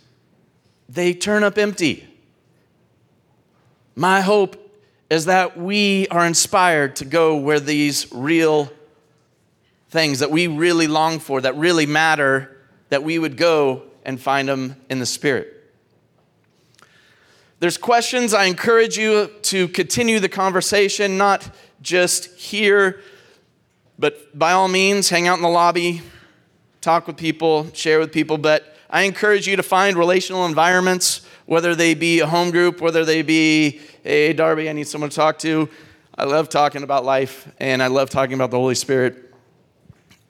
they 0.88 1.14
turn 1.14 1.44
up 1.44 1.58
empty. 1.58 2.08
My 3.96 4.22
hope 4.22 4.62
is 5.10 5.26
that 5.26 5.58
we 5.58 6.08
are 6.10 6.26
inspired 6.26 6.96
to 6.98 7.06
go 7.06 7.38
where 7.38 7.60
these 7.60 8.12
real 8.12 8.72
things 9.90 10.20
that 10.20 10.32
we 10.32 10.48
really 10.48 10.88
long 10.88 11.20
for, 11.20 11.42
that 11.42 11.56
really 11.56 11.86
matter, 11.86 12.58
that 12.90 13.04
we 13.04 13.18
would 13.18 13.38
go 13.38 13.84
and 14.04 14.20
find 14.20 14.50
them 14.50 14.76
in 14.90 15.00
the 15.00 15.06
Spirit. 15.06 15.52
There's 17.60 17.78
questions. 17.78 18.34
I 18.34 18.46
encourage 18.46 18.98
you 18.98 19.32
to 19.44 19.68
continue 19.70 20.20
the 20.20 20.30
conversation, 20.30 21.18
not 21.18 21.50
just 21.82 22.36
here, 22.36 23.00
but 23.98 24.38
by 24.38 24.52
all 24.52 24.68
means, 24.68 25.10
hang 25.10 25.28
out 25.28 25.38
in 25.38 25.42
the 25.42 25.50
lobby, 25.50 26.02
talk 26.82 27.08
with 27.08 27.16
people, 27.16 27.72
share 27.74 28.00
with 28.00 28.12
people. 28.12 28.38
But 28.38 28.75
I 28.90 29.04
encourage 29.04 29.48
you 29.48 29.56
to 29.56 29.64
find 29.64 29.98
relational 29.98 30.46
environments, 30.46 31.26
whether 31.46 31.76
they 31.76 31.94
be 31.94 32.20
a 32.20 32.28
home 32.28 32.52
group, 32.52 32.82
whether 32.82 33.04
they 33.06 33.22
be, 33.22 33.80
hey, 34.04 34.34
Darby, 34.34 34.70
I 34.70 34.74
need 34.74 34.88
someone 34.88 35.10
to 35.10 35.16
talk 35.16 35.40
to. 35.40 35.70
I 36.18 36.24
love 36.26 36.50
talking 36.50 36.84
about 36.84 37.04
life, 37.04 37.48
and 37.60 37.84
I 37.84 37.88
love 37.88 38.10
talking 38.10 38.36
about 38.36 38.52
the 38.52 38.58
Holy 38.58 38.76
Spirit. 38.76 39.34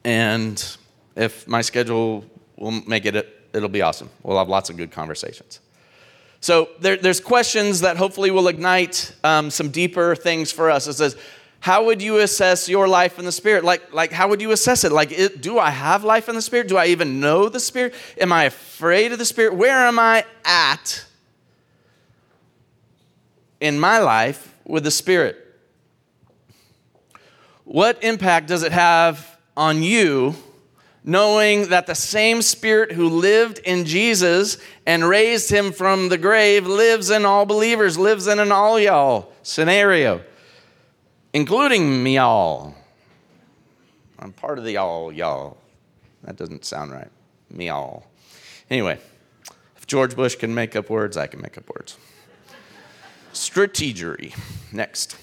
And 0.03 0.63
if 1.15 1.47
my 1.47 1.61
schedule 1.61 2.25
will 2.57 2.71
make 2.71 3.05
it, 3.05 3.15
it'll 3.53 3.69
be 3.69 3.81
awesome. 3.81 4.09
We'll 4.23 4.37
have 4.37 4.49
lots 4.49 4.69
of 4.69 4.77
good 4.77 4.91
conversations. 4.91 5.59
So 6.41 6.69
there, 6.79 6.95
there's 6.95 7.19
questions 7.19 7.81
that 7.81 7.97
hopefully 7.97 8.31
will 8.31 8.47
ignite 8.47 9.13
um, 9.23 9.49
some 9.49 9.69
deeper 9.69 10.15
things 10.15 10.51
for 10.51 10.69
us. 10.69 10.87
It 10.87 10.93
says, 10.93 11.17
how 11.59 11.85
would 11.85 12.01
you 12.01 12.19
assess 12.19 12.69
your 12.69 12.87
life 12.87 13.17
in 13.17 13.25
the 13.25 13.31
Spirit? 13.31 13.63
Like, 13.63 13.93
like 13.93 14.11
how 14.11 14.27
would 14.29 14.41
you 14.41 14.51
assess 14.51 14.83
it? 14.83 14.91
Like, 14.91 15.11
it, 15.11 15.41
do 15.41 15.57
I 15.57 15.71
have 15.71 16.03
life 16.03 16.29
in 16.29 16.35
the 16.35 16.41
Spirit? 16.41 16.67
Do 16.67 16.77
I 16.77 16.87
even 16.87 17.19
know 17.19 17.49
the 17.49 17.59
Spirit? 17.59 17.93
Am 18.19 18.31
I 18.31 18.43
afraid 18.43 19.11
of 19.11 19.19
the 19.19 19.25
Spirit? 19.25 19.55
Where 19.55 19.87
am 19.87 19.97
I 19.97 20.25
at 20.43 21.05
in 23.59 23.79
my 23.79 23.99
life 23.99 24.53
with 24.65 24.83
the 24.83 24.91
Spirit? 24.91 25.41
What 27.63 28.03
impact 28.03 28.47
does 28.47 28.61
it 28.61 28.71
have 28.71 29.37
on 29.57 29.81
you 29.81 30.35
knowing 31.05 31.69
that 31.69 31.85
the 31.85 31.95
same 31.95 32.41
Spirit 32.41 32.91
who 32.91 33.07
lived 33.07 33.59
in 33.59 33.85
Jesus 33.85 34.57
and 34.87 35.07
raised 35.07 35.51
him 35.51 35.71
from 35.71 36.09
the 36.09 36.17
grave 36.17 36.65
lives 36.65 37.11
in 37.11 37.25
all 37.25 37.45
believers, 37.45 37.97
lives 37.97 38.25
in 38.25 38.39
an 38.39 38.51
all 38.51 38.79
y'all 38.79 39.31
scenario, 39.43 40.21
including 41.35 42.01
me 42.01 42.17
all. 42.17 42.73
I'm 44.17 44.31
part 44.31 44.57
of 44.57 44.63
the 44.63 44.77
all 44.77 45.11
y'all. 45.11 45.57
That 46.23 46.37
doesn't 46.37 46.63
sound 46.65 46.91
right. 46.91 47.11
Me 47.51 47.69
all. 47.69 48.07
Anyway, 48.69 48.97
if 49.75 49.85
George 49.85 50.15
Bush 50.15 50.35
can 50.35 50.55
make 50.55 50.75
up 50.75 50.89
words, 50.89 51.17
I 51.17 51.27
can 51.27 51.41
make 51.41 51.57
up 51.57 51.69
words. 51.69 51.97
Strategery. 53.33 54.33
Next. 54.71 55.17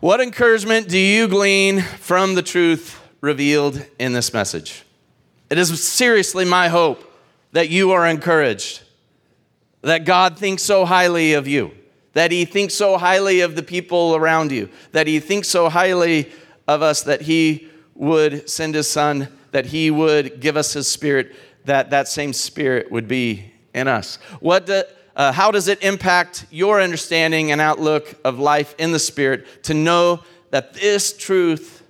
What 0.00 0.20
encouragement 0.20 0.88
do 0.88 0.96
you 0.96 1.26
glean 1.26 1.80
from 1.80 2.36
the 2.36 2.42
truth 2.42 2.98
revealed 3.20 3.84
in 3.98 4.12
this 4.12 4.32
message. 4.32 4.84
It 5.50 5.58
is 5.58 5.82
seriously 5.82 6.44
my 6.44 6.68
hope 6.68 7.04
that 7.52 7.68
you 7.68 7.90
are 7.90 8.06
encouraged, 8.06 8.82
that 9.82 10.04
God 10.04 10.38
thinks 10.38 10.62
so 10.62 10.84
highly 10.84 11.32
of 11.32 11.48
you, 11.48 11.72
that 12.18 12.32
He 12.32 12.44
thinks 12.44 12.74
so 12.74 12.98
highly 12.98 13.42
of 13.42 13.54
the 13.54 13.62
people 13.62 14.16
around 14.16 14.50
you, 14.50 14.68
that 14.90 15.06
He 15.06 15.20
thinks 15.20 15.46
so 15.46 15.68
highly 15.68 16.28
of 16.66 16.82
us 16.82 17.04
that 17.04 17.20
He 17.20 17.68
would 17.94 18.50
send 18.50 18.74
His 18.74 18.90
Son, 18.90 19.28
that 19.52 19.66
He 19.66 19.88
would 19.88 20.40
give 20.40 20.56
us 20.56 20.72
His 20.72 20.88
Spirit, 20.88 21.32
that 21.64 21.90
that 21.90 22.08
same 22.08 22.32
Spirit 22.32 22.90
would 22.90 23.06
be 23.06 23.52
in 23.72 23.86
us. 23.86 24.16
What 24.40 24.66
do, 24.66 24.82
uh, 25.14 25.30
how 25.30 25.52
does 25.52 25.68
it 25.68 25.80
impact 25.84 26.46
your 26.50 26.80
understanding 26.80 27.52
and 27.52 27.60
outlook 27.60 28.12
of 28.24 28.40
life 28.40 28.74
in 28.80 28.90
the 28.90 28.98
Spirit 28.98 29.62
to 29.62 29.72
know 29.72 30.24
that 30.50 30.74
this 30.74 31.16
truth 31.16 31.84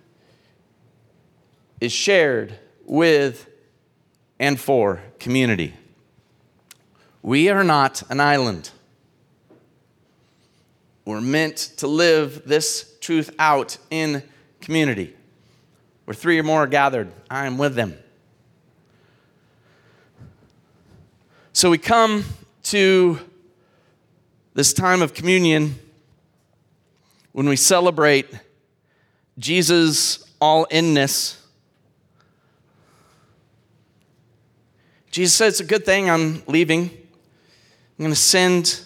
is 1.81 1.91
shared 1.91 2.53
with 2.85 3.49
and 4.39 4.61
for 4.61 5.01
community. 5.19 5.73
We 7.23 7.49
are 7.49 7.65
not 7.65 8.03
an 8.11 8.21
island. 8.21 8.73
We're 11.09 11.23
meant 11.23 11.57
to 11.79 11.87
live 11.87 12.43
this 12.45 12.99
truth 13.01 13.31
out 13.39 13.79
in 13.89 14.23
community. 14.61 15.17
Where 16.05 16.15
three 16.15 16.39
or 16.39 16.43
more 16.43 16.65
are 16.65 16.67
gathered, 16.67 17.11
I 17.31 17.47
am 17.47 17.57
with 17.57 17.75
them. 17.75 17.97
So 21.55 21.71
we 21.71 21.79
come 21.79 22.27
to 22.65 23.19
this 24.53 24.75
time 24.75 25.01
of 25.01 25.15
communion 25.15 25.77
when 27.33 27.49
we 27.49 27.57
celebrate 27.57 28.29
Jesus' 29.39 30.31
all 30.43 30.67
inness 30.71 31.43
Jesus 35.11 35.35
said, 35.35 35.49
It's 35.49 35.61
a 35.61 35.65
good 35.65 35.87
thing 35.87 36.11
I'm 36.11 36.43
leaving. 36.47 36.83
I'm 36.83 38.05
going 38.05 38.11
to 38.11 38.15
send 38.15 38.83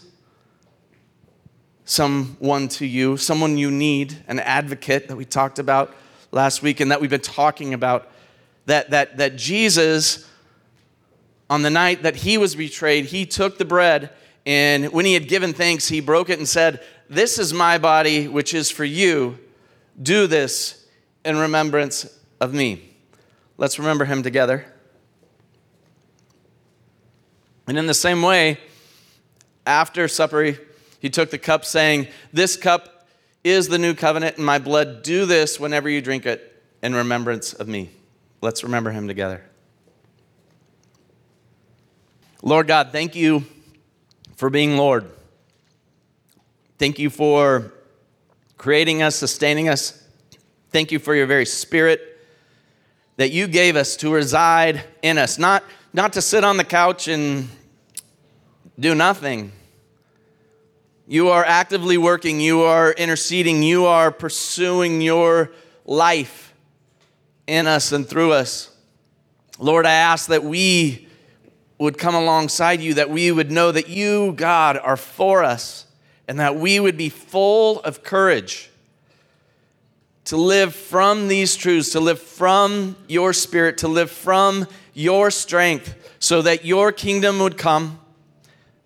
someone 1.84 2.68
to 2.68 2.86
you, 2.86 3.16
someone 3.16 3.56
you 3.56 3.70
need, 3.70 4.16
an 4.28 4.38
advocate 4.38 5.08
that 5.08 5.16
we 5.16 5.24
talked 5.24 5.58
about 5.58 5.94
last 6.30 6.62
week 6.62 6.80
and 6.80 6.90
that 6.90 7.00
we've 7.00 7.10
been 7.10 7.20
talking 7.20 7.74
about. 7.74 8.10
That, 8.66 8.90
that, 8.90 9.16
that 9.16 9.36
Jesus, 9.36 10.28
on 11.50 11.62
the 11.62 11.70
night 11.70 12.04
that 12.04 12.16
he 12.16 12.38
was 12.38 12.54
betrayed, 12.54 13.06
he 13.06 13.26
took 13.26 13.58
the 13.58 13.64
bread 13.64 14.10
and 14.44 14.92
when 14.92 15.04
he 15.04 15.14
had 15.14 15.28
given 15.28 15.52
thanks, 15.52 15.88
he 15.88 16.00
broke 16.00 16.28
it 16.30 16.38
and 16.38 16.48
said, 16.48 16.82
This 17.08 17.38
is 17.38 17.52
my 17.52 17.78
body, 17.78 18.26
which 18.26 18.54
is 18.54 18.70
for 18.70 18.84
you. 18.84 19.38
Do 20.00 20.26
this 20.26 20.86
in 21.24 21.36
remembrance 21.36 22.18
of 22.40 22.52
me. 22.52 22.94
Let's 23.56 23.78
remember 23.78 24.04
him 24.04 24.22
together. 24.22 24.66
And 27.68 27.78
in 27.78 27.86
the 27.86 27.94
same 27.94 28.22
way, 28.22 28.58
after 29.64 30.08
supper, 30.08 30.54
he 31.02 31.10
took 31.10 31.30
the 31.30 31.38
cup, 31.38 31.64
saying, 31.64 32.06
This 32.32 32.56
cup 32.56 33.08
is 33.42 33.66
the 33.66 33.76
new 33.76 33.92
covenant 33.92 34.38
in 34.38 34.44
my 34.44 34.60
blood. 34.60 35.02
Do 35.02 35.26
this 35.26 35.58
whenever 35.58 35.88
you 35.88 36.00
drink 36.00 36.26
it 36.26 36.62
in 36.80 36.94
remembrance 36.94 37.52
of 37.52 37.66
me. 37.66 37.90
Let's 38.40 38.62
remember 38.62 38.92
him 38.92 39.08
together. 39.08 39.44
Lord 42.40 42.68
God, 42.68 42.90
thank 42.92 43.16
you 43.16 43.44
for 44.36 44.48
being 44.48 44.76
Lord. 44.76 45.10
Thank 46.78 47.00
you 47.00 47.10
for 47.10 47.72
creating 48.56 49.02
us, 49.02 49.16
sustaining 49.16 49.68
us. 49.68 50.06
Thank 50.70 50.92
you 50.92 51.00
for 51.00 51.16
your 51.16 51.26
very 51.26 51.46
spirit 51.46 52.00
that 53.16 53.32
you 53.32 53.48
gave 53.48 53.74
us 53.74 53.96
to 53.96 54.12
reside 54.12 54.84
in 55.02 55.18
us, 55.18 55.36
not 55.36 55.64
not 55.92 56.12
to 56.12 56.22
sit 56.22 56.44
on 56.44 56.58
the 56.58 56.64
couch 56.64 57.08
and 57.08 57.48
do 58.78 58.94
nothing. 58.94 59.50
You 61.06 61.28
are 61.28 61.44
actively 61.44 61.98
working, 61.98 62.40
you 62.40 62.62
are 62.62 62.92
interceding, 62.92 63.62
you 63.62 63.86
are 63.86 64.10
pursuing 64.10 65.00
your 65.00 65.50
life 65.84 66.54
in 67.46 67.66
us 67.66 67.92
and 67.92 68.08
through 68.08 68.32
us. 68.32 68.74
Lord, 69.58 69.84
I 69.84 69.94
ask 69.94 70.28
that 70.28 70.44
we 70.44 71.08
would 71.78 71.98
come 71.98 72.14
alongside 72.14 72.80
you, 72.80 72.94
that 72.94 73.10
we 73.10 73.32
would 73.32 73.50
know 73.50 73.72
that 73.72 73.88
you, 73.88 74.32
God, 74.32 74.78
are 74.78 74.96
for 74.96 75.42
us, 75.42 75.86
and 76.28 76.38
that 76.38 76.56
we 76.56 76.78
would 76.78 76.96
be 76.96 77.08
full 77.08 77.80
of 77.80 78.04
courage 78.04 78.70
to 80.24 80.36
live 80.36 80.74
from 80.74 81.26
these 81.26 81.56
truths, 81.56 81.90
to 81.90 82.00
live 82.00 82.20
from 82.20 82.96
your 83.08 83.32
spirit, 83.32 83.78
to 83.78 83.88
live 83.88 84.10
from 84.10 84.68
your 84.94 85.30
strength, 85.30 86.16
so 86.20 86.42
that 86.42 86.64
your 86.64 86.92
kingdom 86.92 87.40
would 87.40 87.58
come, 87.58 87.98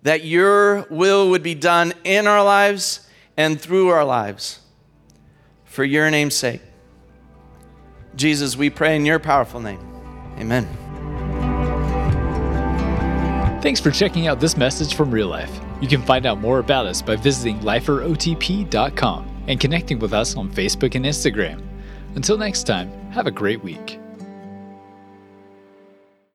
that 0.07 0.23
your 0.23 0.87
will 0.89 1.29
would 1.29 1.43
be 1.43 1.55
done 1.55 1.93
in 2.03 2.27
our 2.27 2.43
lives 2.43 3.07
and 3.35 3.59
through 3.59 3.89
our 3.89 4.05
lives. 4.05 4.59
For 5.65 5.83
your 5.83 6.09
name's 6.09 6.35
sake. 6.35 6.61
Jesus, 8.15 8.55
we 8.55 8.69
pray 8.69 8.95
in 8.95 9.05
your 9.05 9.19
powerful 9.19 9.59
name. 9.59 9.79
Amen. 10.39 10.67
Thanks 13.61 13.79
for 13.79 13.91
checking 13.91 14.27
out 14.27 14.39
this 14.39 14.55
message 14.55 14.95
from 14.95 15.11
Real 15.11 15.27
Life. 15.27 15.59
You 15.81 15.87
can 15.87 16.01
find 16.01 16.25
out 16.25 16.39
more 16.39 16.59
about 16.59 16.85
us 16.85 17.01
by 17.01 17.15
visiting 17.15 17.59
liferotp.com 17.59 19.45
and 19.47 19.59
connecting 19.59 19.99
with 19.99 20.13
us 20.13 20.35
on 20.35 20.49
Facebook 20.49 20.95
and 20.95 21.05
Instagram. 21.05 21.61
Until 22.15 22.37
next 22.37 22.63
time, 22.63 22.89
have 23.11 23.27
a 23.27 23.31
great 23.31 23.63
week. 23.63 23.99